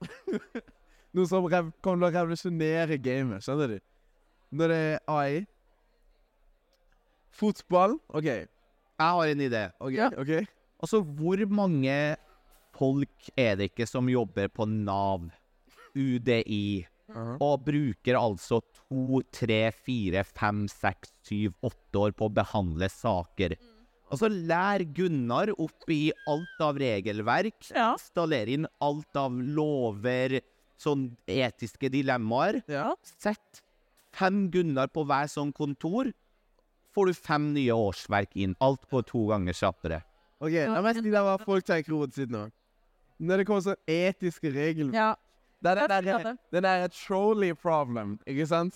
[1.13, 3.83] Noe som kommer til å revolusjonere gamet, skjønner du?
[4.53, 5.43] Når det er AI
[7.33, 8.27] Fotball OK.
[8.29, 8.47] Jeg
[8.99, 9.63] har en idé.
[9.81, 9.97] Okay.
[9.97, 10.09] Ja.
[10.21, 10.45] Okay.
[10.83, 11.95] Altså, hvor mange
[12.73, 15.29] folk er det ikke som jobber på Nav,
[15.97, 17.37] UDI, Aha.
[17.41, 23.57] og bruker altså to, tre, fire, fem, seks, syv, åtte år på å behandle saker?
[24.13, 27.93] Altså, lær Gunnar opp i alt av regelverk, Ja.
[27.97, 30.39] installer inn alt av lover,
[30.77, 32.61] sånn etiske dilemmaer.
[32.67, 32.93] Ja.
[33.01, 33.61] Sett
[34.13, 36.11] fem Gunnar på hver sånn kontor,
[36.93, 38.55] får du fem nye årsverk inn.
[38.61, 40.03] Alt på to ganger kjappere.
[40.43, 42.51] OK, la meg si deg hva folk tenker hodet sitt nå.
[43.23, 45.15] Når det kommer sånn etiske regler Ja.
[45.63, 46.37] Det er det.
[46.51, 48.75] den der trolley problem, ikke sant?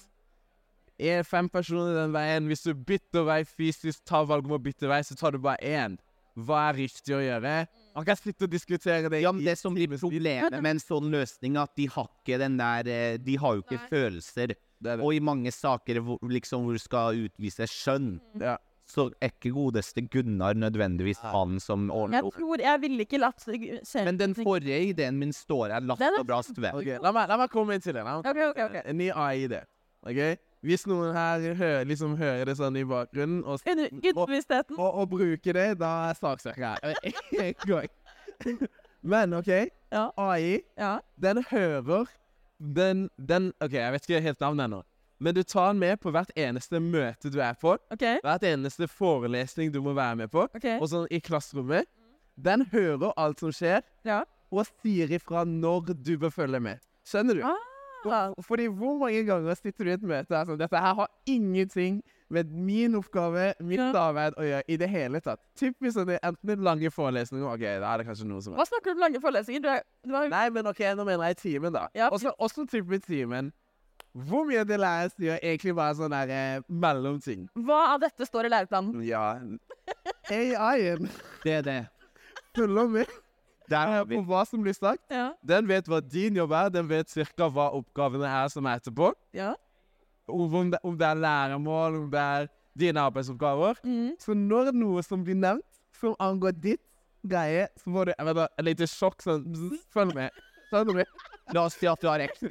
[0.99, 2.47] Er fem personer den veien.
[2.49, 5.61] Hvis du bytter vei fysisk, tar valg om å bytte vei, så tar du bare
[5.61, 5.97] én.
[6.37, 7.53] Hva er riktig å gjøre?
[7.95, 11.09] Man kan slutte å diskutere det Ja, men det som blir problemet med en sånn
[11.09, 13.87] løsning, at de har ikke den der eh, De har jo ikke Nei.
[13.89, 14.53] følelser.
[14.53, 14.57] Det
[14.99, 15.01] det.
[15.01, 18.57] Og i mange saker hvor, liksom, hvor du skal utvise skjønn, Ja.
[18.87, 23.41] så er ikke godeste Gunnar nødvendigvis han som ordner Jeg tror Jeg ville ikke latt
[23.41, 26.69] skje- Men den forrige ideen min står her latt og brast ved.
[26.73, 28.05] Okay, la meg, la meg komme inn til det.
[28.05, 28.75] Okay, okay, OK, OK.
[28.77, 28.81] ok.
[28.85, 29.63] En ny AI-idé.
[30.05, 30.37] ok?
[30.65, 33.59] Hvis noen her hører, liksom hører det sånn i bakgrunnen og,
[34.15, 34.29] og,
[34.77, 37.57] og, og bruker det, da er saksøker jeg.
[39.07, 39.47] Men OK,
[39.91, 40.09] Ja.
[40.17, 40.99] AI Ja.
[41.21, 42.07] den hører
[42.59, 44.81] den, den OK, jeg vet ikke helt navnet ennå.
[45.19, 47.77] Men du tar den med på hvert eneste møte du er på.
[47.93, 48.17] Okay.
[48.21, 50.43] Hvert eneste forelesning du må være med på.
[50.55, 50.79] Okay.
[50.81, 51.85] Og sånn i klasserommet.
[52.37, 54.23] Den hører alt som skjer, Ja.
[54.51, 56.77] og sier ifra når du bør følge med.
[57.05, 57.41] Skjønner du?
[57.45, 57.55] Ah.
[58.09, 60.93] For- Fordi hvor mange ganger sitter du i et møte og er sånn Dette her
[60.95, 63.91] har ingenting med min oppgave, mitt Ja.
[64.09, 65.39] arbeid å gjøre i det hele tatt.
[65.55, 68.65] Typisk sånn det enten lange forelesninger OK, da er det kanskje noe som er Hva
[68.67, 69.61] snakker du om lange forelesninger?
[69.63, 71.87] Du er, du er Nei, men OK, nå mener jeg timen, da.
[71.95, 72.09] Ja.
[72.09, 73.53] Også, også type timen
[74.17, 77.47] Hvor mye det læres, gjør egentlig bare sånn der eh, mellomting.
[77.55, 79.03] Hva av dette står i læreplanen?
[79.05, 79.39] Ja.
[80.29, 81.07] AI-en
[81.43, 81.87] Det er det.
[82.55, 83.05] følger med
[83.69, 84.15] Der har vi.
[84.15, 85.03] på hva som blir sagt.
[85.11, 85.33] Ja.
[85.43, 89.13] Den vet hva din jobb er, den vet cirka hva oppgavene er som er etterpå.
[89.35, 89.53] Ja.
[90.27, 93.79] Om om det, om det er læremål, om det er dine arbeidsoppgaver.
[93.83, 94.15] Mm.
[94.19, 95.65] Så når noe som blir nevnt,
[95.99, 96.81] som angår ditt
[97.25, 99.47] greie, så får du jeg vet, et lite sjokk sånn
[99.93, 101.07] Følg med.
[101.55, 102.43] La oss si at du har eks-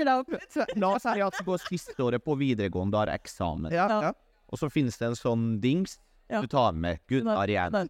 [0.77, 3.71] La oss si at du går siste året på videregående og har eksamen.
[3.73, 4.13] Ja, Ja.
[4.49, 5.99] Og så finnes det en sånn dings
[6.31, 6.41] Ja.
[6.41, 6.99] du tar med.
[7.09, 7.89] Gunnar igjen.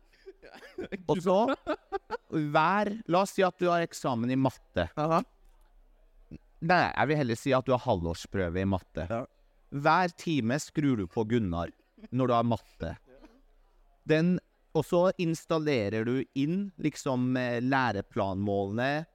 [1.10, 1.36] Og så
[2.30, 4.88] hver La oss si at du har eksamen i matte.
[4.98, 5.22] Aha.
[6.66, 9.04] Nei, jeg vil heller si at du har halvårsprøve i matte.
[9.10, 9.22] Ja.
[9.76, 11.70] Hver time skrur du på Gunnar
[12.10, 12.94] når du har matte.
[14.06, 14.36] Den,
[14.76, 19.06] og så installerer du inn liksom eh, læreplanmålene,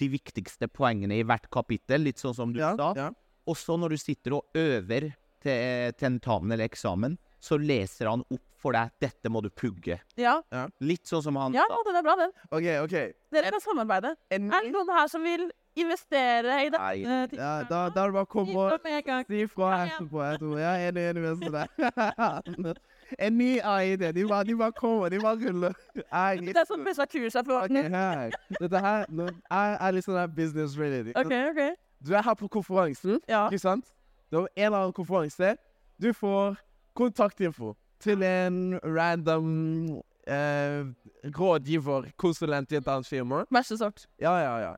[0.00, 2.92] de viktigste poengene i hvert kapittel, litt sånn som du Ja, sa.
[2.98, 3.10] ja.
[3.46, 5.10] Og så når du sitter og øver
[5.42, 9.98] til tentamen eller eksamen, så leser han opp for deg 'dette må du pugge'.
[10.16, 10.36] Ja.
[10.80, 11.80] Litt sånn som han ja, sa.
[11.88, 12.30] den er bra, den.
[12.54, 12.94] OK, OK.
[13.34, 14.14] Dere kan samarbeide.
[14.30, 16.78] En, Er det noen her som vil investere i det?
[16.78, 17.02] Nei.
[17.34, 20.22] ja, da, da er det bare å komme og si ifra etterpå.
[20.22, 22.76] Jeg tror jeg er enig enig med deg.
[23.18, 24.08] En ny AI-idé.
[24.16, 25.74] De bare, de bare kommer, de bare ruller.
[25.94, 27.64] Jeg er litt- Det er sånn beste kurs jeg får.
[27.64, 28.30] OK, her.
[28.60, 31.12] Dette her nå, Jeg er litt sånn der business ready.
[31.14, 31.76] OK, OK.
[32.02, 33.48] Du er her på konferansen, Ja.
[33.50, 33.84] ikke sant?
[34.30, 35.56] Det var en eller annen konferanse.
[36.00, 36.56] Du får
[36.94, 39.50] kontaktinfo til en random
[40.26, 40.86] eh,
[41.38, 43.44] rådgiver, konsulent i et annet firma.
[43.50, 44.06] Verste sort.
[44.20, 44.72] Ja, ja, ja.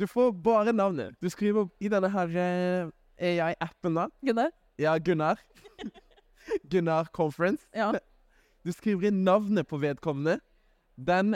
[0.00, 1.14] Du får bare navnet.
[1.22, 4.06] Du skriver i denne her eh, AI-appen da.
[4.26, 4.50] Gunnar?
[4.78, 5.40] Ja, Gunnar.
[6.70, 7.66] Gunnar Conference.
[7.74, 7.92] Ja.
[8.64, 10.34] Du skriver inn navnet på vedkommende.
[11.00, 11.32] Den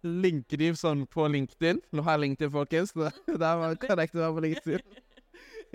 [0.00, 1.82] linker de sånn på LinkedIn.
[1.92, 2.94] Nå har jeg LinkedIn, folkens.
[2.96, 4.80] Der var connected på LinkedIn.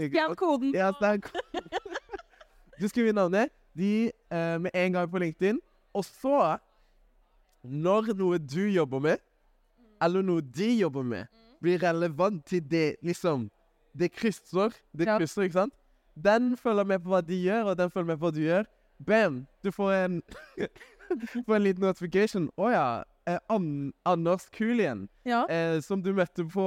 [0.09, 0.73] Fjern koden.
[0.73, 0.89] Ja,
[2.81, 5.59] Du skriver inn navnet de, eh, med en gang på LinkedIn.
[5.93, 6.57] Og så,
[7.63, 9.17] når noe du jobber med,
[10.01, 11.27] eller noe de jobber med,
[11.61, 13.49] blir relevant til det, liksom
[13.97, 14.71] Det krysser.
[14.95, 15.73] Det krysser, ikke sant?
[16.15, 18.65] Den følger med på hva de gjør, og den følger med på hva du gjør.
[19.05, 19.41] Bam!
[19.63, 20.21] Du får en
[21.45, 22.49] får en liten notification.
[22.57, 22.85] Å ja.
[23.27, 25.43] Eh, An Anders Kulien, Ja.
[25.51, 26.63] eh, som du møtte på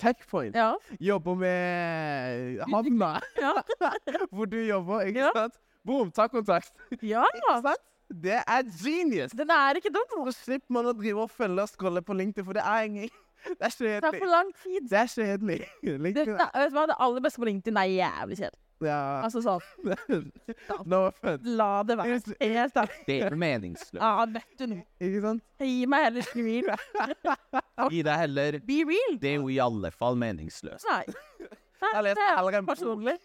[0.00, 0.74] Techpoint, Ja.
[1.00, 3.52] jobber med havna Ja.
[4.32, 5.58] hvor du jobber, ikke sant?
[5.86, 6.72] Boom, ta kontakt.
[7.02, 7.24] ja.
[7.36, 7.86] Ikke sant?
[8.10, 9.30] Det er genius!
[9.38, 10.24] Den er ikke dum.
[10.26, 13.12] Så slipper man å drive og følge og scrolle på LinkedIn, for det er ingen
[13.60, 14.88] Det er Det er for lang tid.
[14.90, 15.60] Det er kjedelig.
[15.86, 16.34] Det, vet du
[16.74, 18.58] hva, det aller beste på LinkedIn er jævlig kjedelig.
[18.80, 18.98] Ja.
[19.26, 20.26] Altså sånn,
[20.88, 21.44] No offense.
[21.44, 22.18] la det være.
[22.40, 22.98] Helt ærlig.
[23.06, 24.00] Det er meningsløst.
[24.00, 24.84] Ja, vet du noe.
[25.04, 25.42] Ikke sant?
[25.60, 26.70] Gi meg heller real.
[27.92, 29.18] Gi deg heller Be real.
[29.20, 30.88] Det er jo i alle fall meningsløst.
[30.88, 31.02] Nei.
[31.80, 33.16] Nei, Jeg leser det er heller en personlig.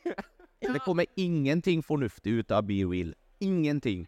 [0.73, 3.13] Det kommer ingenting fornuftig ut av Be Real.
[3.41, 4.07] Ingenting.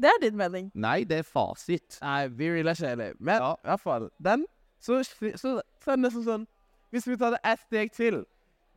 [0.00, 0.70] Det er din mening.
[0.74, 1.98] Nei, det er fasit.
[2.02, 3.14] Nei, vi real er kjedelig.
[3.20, 3.52] Men Ja.
[3.52, 4.46] i hvert fall, den
[4.80, 6.46] Så, så, så, er det nesten sånn
[6.90, 8.24] Hvis vi tar det ett steg til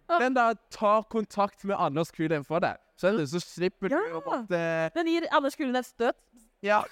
[0.09, 0.19] Ja.
[0.19, 3.23] Den da tar kontakt med Anders Kulen for deg, så, du?
[3.25, 6.15] så slipper du å måtte Den gir Anders Kulen et støt.
[6.61, 6.81] Ja.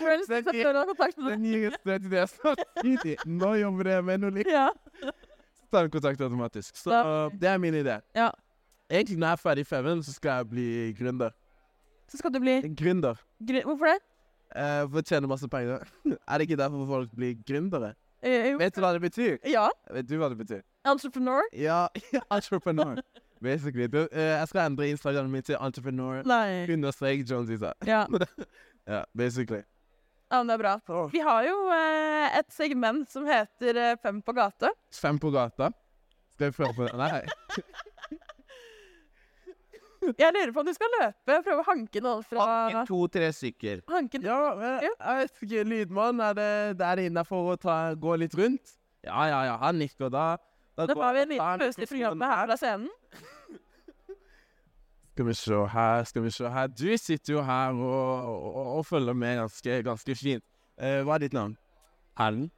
[0.00, 3.16] Den gir- Den gir et støt til det samtidig.
[3.26, 4.50] Nå jobber jeg med noe likt.
[4.50, 4.68] Ja.
[5.00, 6.76] Så tar den kontakt automatisk.
[6.76, 7.26] Så Ja.
[7.26, 8.00] uh, det er min idé.
[8.14, 8.30] Ja.
[8.90, 10.66] Egentlig når jeg er ferdig i Femmen, så skal jeg bli
[10.98, 11.30] gründer.
[12.10, 13.14] Så skal du bli Gründer.
[13.46, 13.98] Gr Hvorfor det?
[14.50, 15.84] Uh, for å tjene masse penger.
[16.28, 17.92] er det ikke derfor folk blir gründere?
[18.22, 18.50] Eh.
[18.58, 19.36] Vet du hva det betyr?
[19.46, 19.68] Ja.
[19.94, 20.64] Vet du hva det betyr?
[20.84, 21.46] Entrepreneur?
[21.54, 21.86] Ja,
[22.36, 22.98] entrepreneur.
[23.40, 23.86] Basically.
[23.86, 26.24] Du, uh, jeg skal endre Instagramen min til entrepreneur.
[26.26, 26.66] Nei.
[26.74, 27.72] Understrek Jones Isa.
[27.86, 28.06] Ja.
[28.90, 29.60] Ja, basically.
[30.30, 31.06] ja, men det er bra.
[31.12, 34.72] Vi har jo eh, et segment som heter eh, Fem på gata.
[34.90, 35.68] Fem på gata.
[36.34, 36.96] Skal vi prøve på det?
[36.98, 37.20] Nei.
[40.18, 43.28] Jeg lurer på om du skal løpe, og prøve å hanke noen fra Hanke to-tre
[43.36, 43.82] stykker.
[43.90, 44.20] Hanke...
[44.24, 45.64] Ja, men jeg vet ikke.
[45.70, 48.76] Lydmann, er det, det er for innafor å ta, gå litt rundt?
[49.06, 49.56] Ja, ja, ja.
[49.62, 50.26] Han nikker da.
[50.76, 52.88] Da Da tar vi en liten pause i programmet her fra scenen.
[55.10, 56.68] Skal vi se her, skal vi se her.
[56.72, 60.44] Du sitter jo her og, og, og følger med ganske, ganske fint.
[60.80, 61.56] Eh, hva er ditt navn?
[62.16, 62.48] Erlend.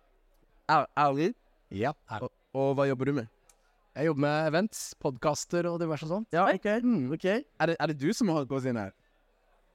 [0.71, 1.35] Er- Erlend?
[1.75, 1.91] Ja.
[2.21, 3.27] Og, og hva jobber du med?
[3.93, 6.29] Jeg jobber med events, podkaster og diverse sånt.
[6.33, 6.65] Ja, OK.
[6.81, 7.43] Mm, okay.
[7.61, 8.95] Er, det, er det du som har holdt på å si her?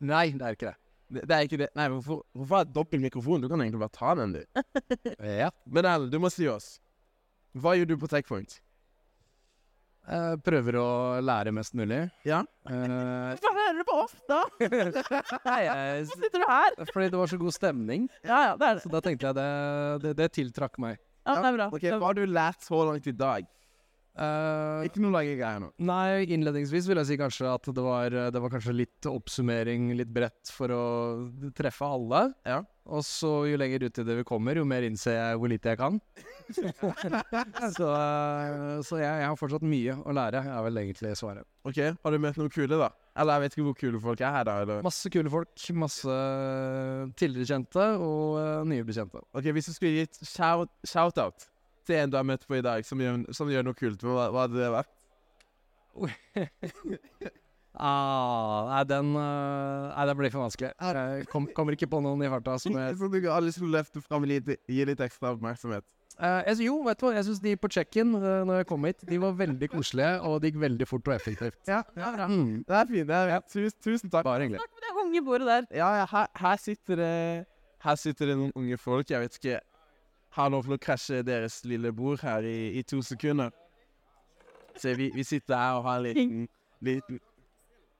[0.10, 0.78] Nei, det er ikke det.
[1.08, 1.68] Det, det er ikke det.
[1.78, 3.44] Nei, hvorfor, hvorfor har dobbel mikrofon?
[3.44, 4.64] Du kan egentlig bare ta den, du.
[5.44, 5.52] Ja.
[5.70, 6.80] Men Erlend, du må si oss.
[7.58, 8.58] Hva gjør du på Techpoint?
[10.08, 10.88] Jeg prøver å
[11.22, 12.00] lære mest mulig.
[12.26, 12.40] Ja?
[12.66, 14.40] Uh, Hvorfor hører du på oss, da?
[14.64, 16.78] Hvorfor sitter du her.
[16.94, 19.52] fordi det var så god stemning, Ja, ja, det er så da tenkte jeg det,
[20.06, 20.98] det, det tiltrakk meg.
[21.28, 21.70] Ja, det er bra.
[21.76, 23.52] Ok, Hva har du lært så langt i dag?
[24.18, 25.68] Eh, Ikke noe lange greier nå.
[25.86, 30.10] Nei, innledningsvis vil jeg si kanskje at det var, det var kanskje litt oppsummering, litt
[30.14, 30.84] bredt, for å
[31.58, 32.24] treffe alle.
[32.48, 32.64] Ja.
[32.88, 35.74] Og så jo lenger ut i det vi kommer, jo mer innser jeg hvor lite
[35.74, 35.98] jeg kan.
[37.78, 41.46] så eh, så jeg, jeg har fortsatt mye å lære, er vel egentlig svaret.
[41.68, 42.90] Ok, Har du møtt noen kule, da?
[43.18, 44.56] Eller jeg vet ikke hvor kule folk er her, da.
[44.64, 44.82] eller?
[44.86, 46.18] Masse kule folk, masse
[47.20, 49.22] tidligere kjente og uh, nye bekjente.
[49.36, 50.72] Ok, Hvis du skulle gitt shout-
[51.88, 54.30] til en du har møtt på i dag, som gjør, som gjør noe kult, hva,
[54.34, 54.94] hva hadde det vært?
[57.78, 60.72] Ah, nei, den eh, Nei, det blir for vanskelig.
[60.82, 63.68] Jeg kom, kommer ikke på noen i farta som jeg Så du har lyst til
[63.68, 65.86] å løfte fram litt, gi litt ekstra oppmerksomhet.
[66.18, 68.88] Eh, jeg, jo, vet du hva, jeg syns de på check-in uh, når jeg kom
[68.90, 71.60] hit, de var veldig koselige, og det gikk veldig fort og effektivt.
[71.70, 72.64] Ja, Mm.
[72.66, 73.08] Det er fint.
[73.12, 74.26] det er tusen, tusen takk.
[74.26, 74.64] Bare hyggelig.
[74.64, 75.70] Snakk med det unge bordet der.
[75.78, 77.46] Ja, ja her, her sitter det
[77.84, 79.06] Her sitter det noen unge folk.
[79.10, 79.60] Jeg vet ikke
[80.38, 83.50] Har lov til å krasje deres lille bord her i, i to sekunder.
[84.78, 86.44] Se, vi, vi sitter her og har en liten,
[86.86, 87.20] liten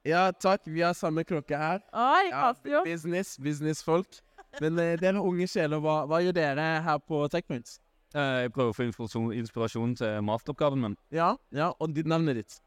[0.06, 0.68] Ja, takk.
[0.70, 1.82] Vi har samme klokke her.
[1.98, 4.20] Oi, Ja, business, businessfolk.
[4.62, 7.80] Men uh, dere unge sjeler, hva, hva gjør dere her på Techpoints?
[8.16, 10.96] Eh, Jeg prøver å få inspirasjon, inspirasjon til masteroppgaven min.
[11.14, 12.60] Ja, ja, og ditt navnet ditt?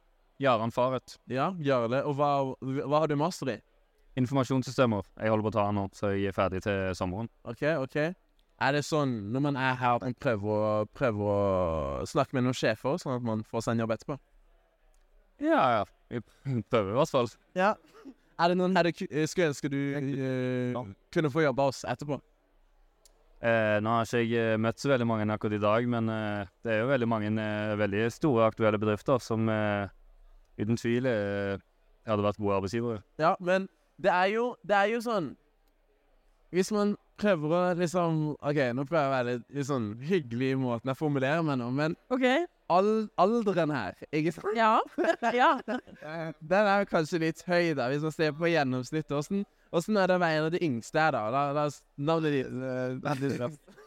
[0.42, 1.14] Jaran Faret.
[1.30, 2.02] Ja, Jarle.
[2.08, 2.28] Og hva,
[2.60, 3.56] hva har du master i?
[4.20, 5.06] Informasjonssystemer.
[5.22, 7.30] Jeg holder på å ta den nå, så jeg er ferdig til sommeren.
[7.48, 7.98] OK, OK.
[8.61, 12.44] Er det sånn når man er her, at man prøver å, prøver å snakke med
[12.44, 14.18] noen sjefer, sånn at man får seg en jobb etterpå?
[15.40, 15.84] Ja, ja.
[16.11, 16.20] Vi
[16.68, 17.30] prøver i hvert fall.
[17.56, 17.74] Ja.
[18.40, 22.20] Er det noen her du eh, skulle ønske du uh, kunne få jobbe hos etterpå?
[23.40, 26.48] Eh, nå har ikke jeg eh, møtt så veldig mange akkurat i dag, men eh,
[26.61, 29.48] det er jo veldig mange eh, veldig store aktuelle bedrifter som
[30.61, 33.00] uten tvil hadde vært gode arbeidsgivere.
[33.22, 35.34] Ja, men det er jo, det er jo sånn
[36.52, 40.54] Hvis man prøver å liksom OK, nå prøver jeg å være litt, litt sånn hyggelig
[40.54, 42.46] i måten jeg formulerer meg nå, men okay.
[42.72, 42.90] all,
[43.20, 44.56] alderen her, ikke sant?
[44.58, 44.78] Ja.
[45.36, 45.52] ja.
[46.40, 49.16] Den er jo kanskje litt høy, da, hvis man ser på gjennomsnittet.
[49.16, 51.26] Åssen sånn, er det å være de yngste her, da?
[51.30, 53.60] La, la oss navnet ditt eh.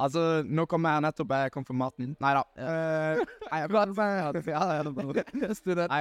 [0.00, 2.14] Altså, nå kommer jeg nettopp Jeg kom fra maten.
[2.24, 2.42] Nei da.
[2.56, 3.20] Eh,
[3.50, 3.58] nei,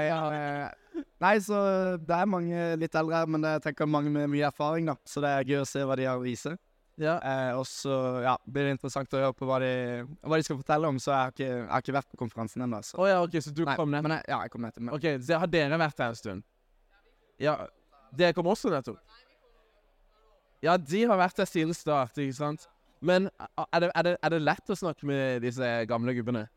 [0.08, 1.60] har, eh, nei, så
[2.00, 4.96] det er mange litt eldre, her, men jeg tenker mange med mye erfaring, da.
[5.04, 6.56] Så det er gøy å se hva de har å vise.
[7.00, 7.16] Ja.
[7.24, 7.96] Eh, og så
[8.26, 9.72] ja, blir det interessant å høre på hva de,
[10.20, 11.00] hva de skal fortelle om.
[11.00, 12.82] Så jeg har ikke, jeg har ikke vært på konferansen ennå.
[12.86, 13.00] Så.
[13.00, 14.04] Oh, ja, OK, så du Nei, kom ned?
[14.06, 14.98] Men jeg, ja, jeg kom ned til meg.
[14.98, 16.46] OK, så har dere vært her en stund?
[17.40, 17.56] Ja.
[18.20, 19.00] Dere kom også nettopp?
[20.66, 22.68] Ja, de har vært her siden start, ikke sant?
[23.00, 26.50] Men er det, er, det, er det lett å snakke med disse gamle gubbene?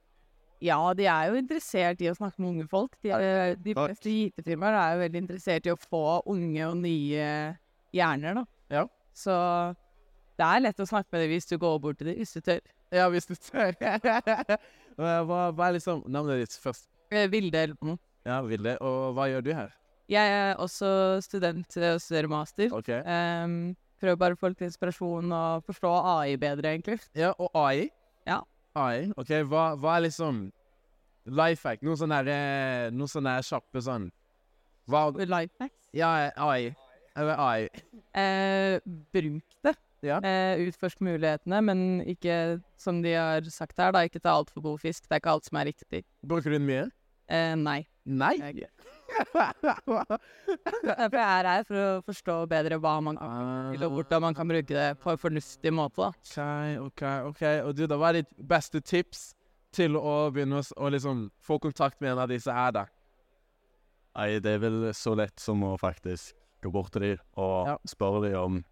[0.62, 2.96] Ja, de er jo interessert i å snakke med unge folk.
[3.02, 7.28] De, er, de fleste IT-firmaer er jo veldig interessert i å få unge og nye
[7.94, 8.44] hjerner, da.
[8.72, 8.84] Ja.
[9.14, 9.34] Så
[10.42, 12.40] det er lett å snakke med dem hvis du går bort til dem, hvis du
[12.42, 12.62] tør.
[12.92, 13.76] Ja, hvis du tør.
[14.98, 16.88] hva, hva er liksom navnet ditt først?
[17.12, 18.00] Eh, Vilde noe.
[18.26, 18.74] Ja, Vilde.
[18.82, 19.70] Og hva gjør du her?
[20.10, 22.74] Jeg er også student eh, og studerer master.
[22.74, 22.90] OK.
[23.06, 26.98] Um, prøver bare å få litt inspirasjon og forstå AI bedre, egentlig.
[27.18, 27.86] Ja, og AI?
[28.26, 28.40] Ja.
[28.74, 29.32] AI, ok.
[29.46, 30.42] Hva, hva er liksom
[31.30, 31.86] life hack?
[31.86, 34.10] Noe sånn der, eh, noe sånn der kjappe sånn
[34.90, 35.86] Hva Life hacks.
[35.94, 36.72] Ja, AI.
[37.14, 37.70] Eller AI.
[38.16, 38.80] Uh,
[39.14, 39.76] bruk det.
[40.02, 40.18] Ja.
[40.26, 44.80] Eh, utforsk mulighetene, men ikke, som de har sagt her, da, ikke ta altfor god
[44.82, 45.04] fisk.
[45.06, 46.02] Det er ikke alt som er riktig.
[46.26, 46.88] Bruker du den mye?
[47.30, 47.80] Eh, nei.
[48.04, 48.32] Nei.
[48.42, 48.70] Jeg-
[50.82, 54.48] Derfor er her, for å forstå bedre hva man kan eller og hvordan man kan
[54.48, 56.00] bruke det på en fornuftig måte.
[56.00, 56.10] da.
[56.82, 57.02] OK, OK.
[57.30, 57.42] ok.
[57.68, 59.34] Og du, da, hva er ditt beste tips
[59.72, 62.86] til å begynne å liksom få kontakt med en av disse her, da?
[64.16, 67.76] Nei, det er vel så lett som å faktisk gå bort til dem og Ja.
[67.88, 68.64] spørre dem om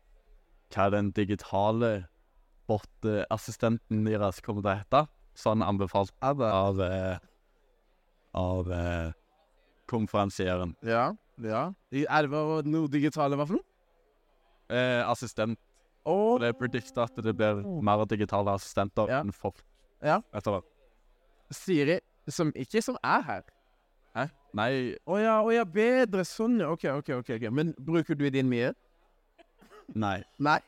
[0.74, 2.06] hva den digitale
[2.70, 5.02] bot-assistenten deres kommer til å hete.
[5.40, 7.18] Sånn anbefalt av, eh,
[8.36, 9.12] av eh,
[9.90, 10.74] konferansieren.
[10.86, 11.10] Ja.
[11.42, 11.64] ja.
[11.92, 13.66] Er det noe digitale hva for noe?
[14.70, 15.58] Eh, assistent.
[16.08, 19.20] Og det er predikta at det blir mer digitale assistenter Ja.
[19.20, 19.58] enn folk.
[20.02, 20.20] Ja.
[20.32, 20.68] Etter hvert.
[21.50, 21.98] Siri,
[22.30, 23.42] som ikke som er her.
[24.14, 24.28] Hæ?
[24.54, 26.24] Nei, Å ja, oh, ja, bedre.
[26.26, 26.84] Sånn, OK.
[26.84, 27.50] ok, ok.
[27.52, 28.72] Men bruker du din mye?
[29.94, 30.22] Nei.
[30.38, 30.58] Nei.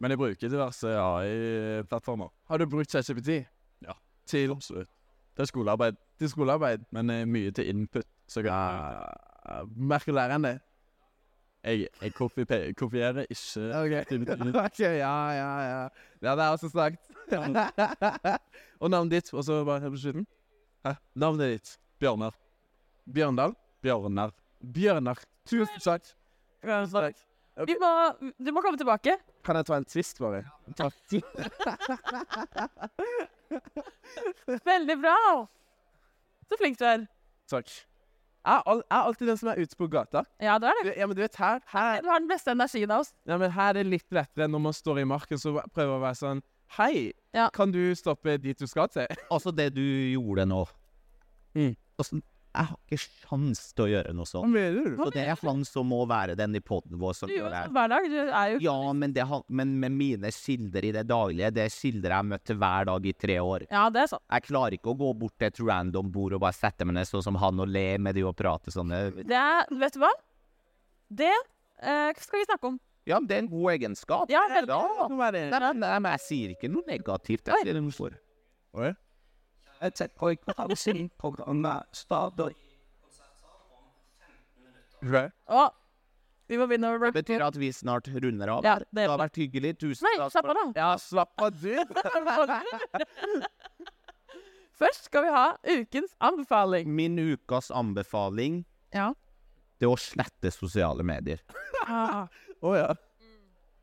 [0.00, 2.28] Men jeg bruker diverse AI-plattformer.
[2.48, 3.44] Har du brukt ChatGPT?
[3.84, 3.92] Ja.
[4.26, 4.88] Til, Absolutt.
[5.36, 6.84] Er skolearbeid, til skolearbeid?
[6.94, 8.04] men eh, mye til input.
[8.28, 10.60] Så jeg, Ja, merker læreren det?
[11.64, 15.88] jeg, jeg kopi- kopierer ikke OK, Ok, ja, ja, ja.
[16.22, 17.00] Ja, det er også sagt.
[18.80, 20.26] og navnet ditt, og så bare helt på slutten?
[20.86, 20.92] Hæ?
[21.14, 21.78] Navnet ditt?
[22.00, 22.34] Bjørnar.
[23.14, 23.54] Bjørndal?
[23.82, 24.32] Bjørnar.
[24.74, 25.18] Bjørnar.
[25.48, 26.04] Tusen takk.
[26.64, 27.16] Takk.
[27.68, 27.90] Vi må,
[28.42, 29.14] du må komme tilbake.
[29.46, 30.40] Kan jeg ta en twist, bare?
[30.78, 30.88] Ja.
[34.64, 35.16] Veldig bra!
[36.48, 37.04] Så flink du er.
[37.50, 37.68] Takk.
[38.44, 40.20] Jeg er, er alltid den som er ute på gata.
[40.42, 40.94] Ja, det er det.
[41.00, 43.14] ja, men du vet, her, her, Du har den beste energien av oss.
[43.24, 46.02] ja, men her er det litt lettere når man står i marken og prøver å
[46.02, 46.42] være sånn
[46.76, 47.46] Hei, Ja.
[47.54, 49.06] kan du stoppe dit du skal til?
[49.30, 50.64] Altså, det du gjorde nå
[51.54, 51.76] Mm.
[51.98, 52.18] altså,
[52.54, 54.52] Jeg har ikke sjans til å gjøre noe Hva sånt.
[54.54, 54.98] mener du?
[55.00, 57.62] Så det er han som må være den i poden vår som gjør det.
[57.74, 58.06] hver dag.
[58.12, 61.74] Du er jo Ja, men, det, men med mine kilder i det daglige, det er
[61.74, 63.66] kilder jeg har møtt hver dag i tre år.
[63.70, 64.22] Ja, det er sant.
[64.30, 67.10] Jeg klarer ikke å gå bort til et random bord og bare sette meg ned
[67.10, 68.94] sånn som han og le med de og prate sånn.
[69.18, 70.12] Det er Vet du hva?
[71.10, 72.78] Det eh, skal vi snakke om.
[73.04, 74.30] Ja, det er en god egenskap.
[74.32, 74.70] Ja, veldig.
[74.72, 75.08] Ja.
[75.10, 77.50] Hva men, nei, men jeg sier ikke noe negativt.
[77.50, 78.14] Jeg sier noe for.
[78.80, 78.94] Oi.
[79.80, 82.52] Jeg tenker på ikke programmet starter
[85.04, 85.28] Okay.
[86.48, 87.12] Vi må begynne å rappe.
[87.18, 88.64] Betyr at vi snart runder av?
[88.64, 89.74] Ja, det Det har vært hyggelig.
[89.80, 90.64] Tusen Nei, slapp av, da.
[90.76, 91.76] Ja, slapp av, du.
[94.80, 95.44] Først skal vi ha
[95.76, 96.88] ukens anbefaling.
[96.88, 99.12] Min ukas anbefaling Ja.
[99.78, 101.40] det er å slette sosiale medier.
[101.86, 102.26] Ah,
[102.60, 102.94] oh, ja.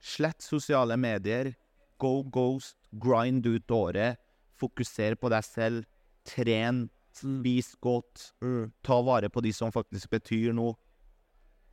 [0.01, 1.53] Slett sosiale medier.
[2.01, 2.77] Go ghost.
[2.91, 4.17] Grind ut året.
[4.61, 5.87] Fokuser på deg selv.
[6.27, 6.85] Tren.
[7.11, 8.29] Spis godt.
[8.85, 10.77] Ta vare på de som faktisk betyr noe.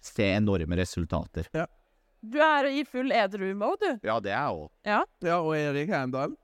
[0.02, 1.46] Se enorme resultater.
[2.22, 4.08] du er i full edru-mode, du.
[4.08, 4.68] Ja, det er jeg òg.
[5.22, 6.34] Ja, og Erik Heimdal.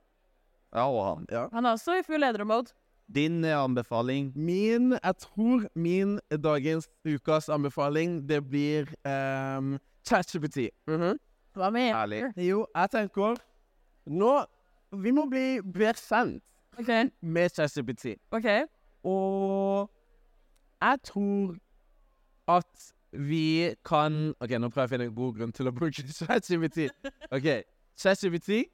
[0.75, 1.27] Ja, og han.
[1.53, 2.75] Han er også i full edru-mode.
[3.05, 9.77] Din eh, anbefaling Min, jeg tror min dagens ukas anbefaling, det blir um,
[10.07, 10.71] ChatGPT.
[10.87, 11.17] -hmm.
[11.53, 12.23] Hva med Herlig.
[12.37, 13.37] Jo, jeg tenker
[14.05, 14.45] Nå
[15.03, 16.43] Vi må bli bedre kjent
[16.79, 17.09] okay.
[17.21, 18.15] med ChatGPT.
[18.31, 18.65] Okay.
[19.03, 19.91] Og
[20.81, 21.55] jeg tror
[22.47, 26.05] at vi kan OK, nå prøver jeg å finne en god grunn til å bruke
[26.19, 26.89] ChatGPT.
[27.31, 27.47] OK,
[28.01, 28.65] ChatGPT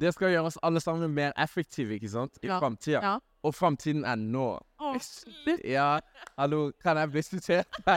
[0.00, 2.38] det skal gjøre oss alle sammen mer effektive, ikke sant?
[2.42, 3.00] I Ja, framtida.
[3.02, 3.14] ja.
[3.44, 4.58] Og framtiden er nå.
[4.80, 4.94] Oh.
[5.68, 5.98] Ja,
[6.38, 7.68] hallo, kan jeg bli sitert?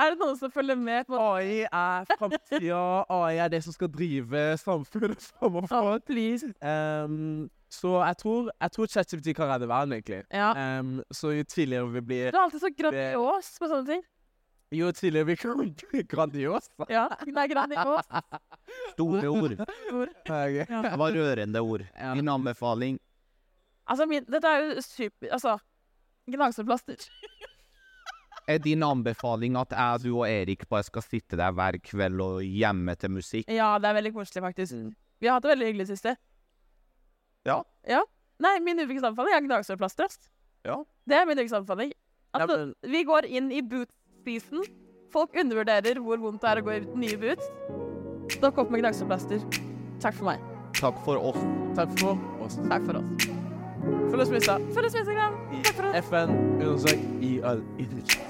[0.00, 2.80] Er det noen som følger med på AI er framtida.
[3.12, 5.68] AI er det som skal drive samfunnet framover.
[5.76, 6.48] Oh, please.
[6.64, 10.22] Um, så jeg tror, jeg tror ChatGPT kan redde verden, egentlig.
[10.32, 10.78] Ja.
[10.80, 14.02] Um, så jo tidligere vi blir Du er alltid så grandios på sånne ting.
[14.72, 15.34] Jo tidligere vi
[15.90, 16.68] blir grandios.
[16.88, 18.06] Ja, det er grandios.
[18.92, 19.56] Store ord.
[19.90, 20.66] Okay.
[20.66, 21.82] Det var rørende ord.
[21.98, 22.14] Ja.
[22.14, 23.00] Min anbefaling
[23.90, 25.56] Altså, min, dette er jo super Altså,
[26.30, 27.08] gnagsårplaster.
[28.46, 32.38] er din anbefaling at jeg, du og Erik bare skal sitte der hver kveld og
[32.46, 33.50] hjemme til musikk.
[33.50, 34.74] Ja, det er veldig koselig, faktisk.
[35.20, 36.14] Vi har hatt det veldig hyggelig siste.
[37.46, 37.58] Ja.
[37.88, 38.04] Ja.
[38.40, 40.14] Nei, min ukens anbefaling er gnagsårplaster.
[40.64, 40.78] Ja.
[41.08, 41.92] Det er min ukens anbefaling.
[42.34, 43.60] Altså, Ja, men- vi går inn i
[44.24, 44.64] boot-season.
[45.12, 47.50] Folk undervurderer hvor vondt det er å gå uten nye boots.
[48.36, 49.42] Stokk opp med gnagsårplaster.
[50.00, 50.44] Takk for meg.
[50.78, 51.40] Takk for oss.
[51.76, 52.58] Takk for oss.
[52.70, 53.30] Takk for oss.
[54.10, 54.58] Følg oss på Insta.
[54.74, 55.40] Følg oss på Instagram.
[55.64, 56.04] Takk for oss.
[56.06, 58.29] FN understrek i all idrett.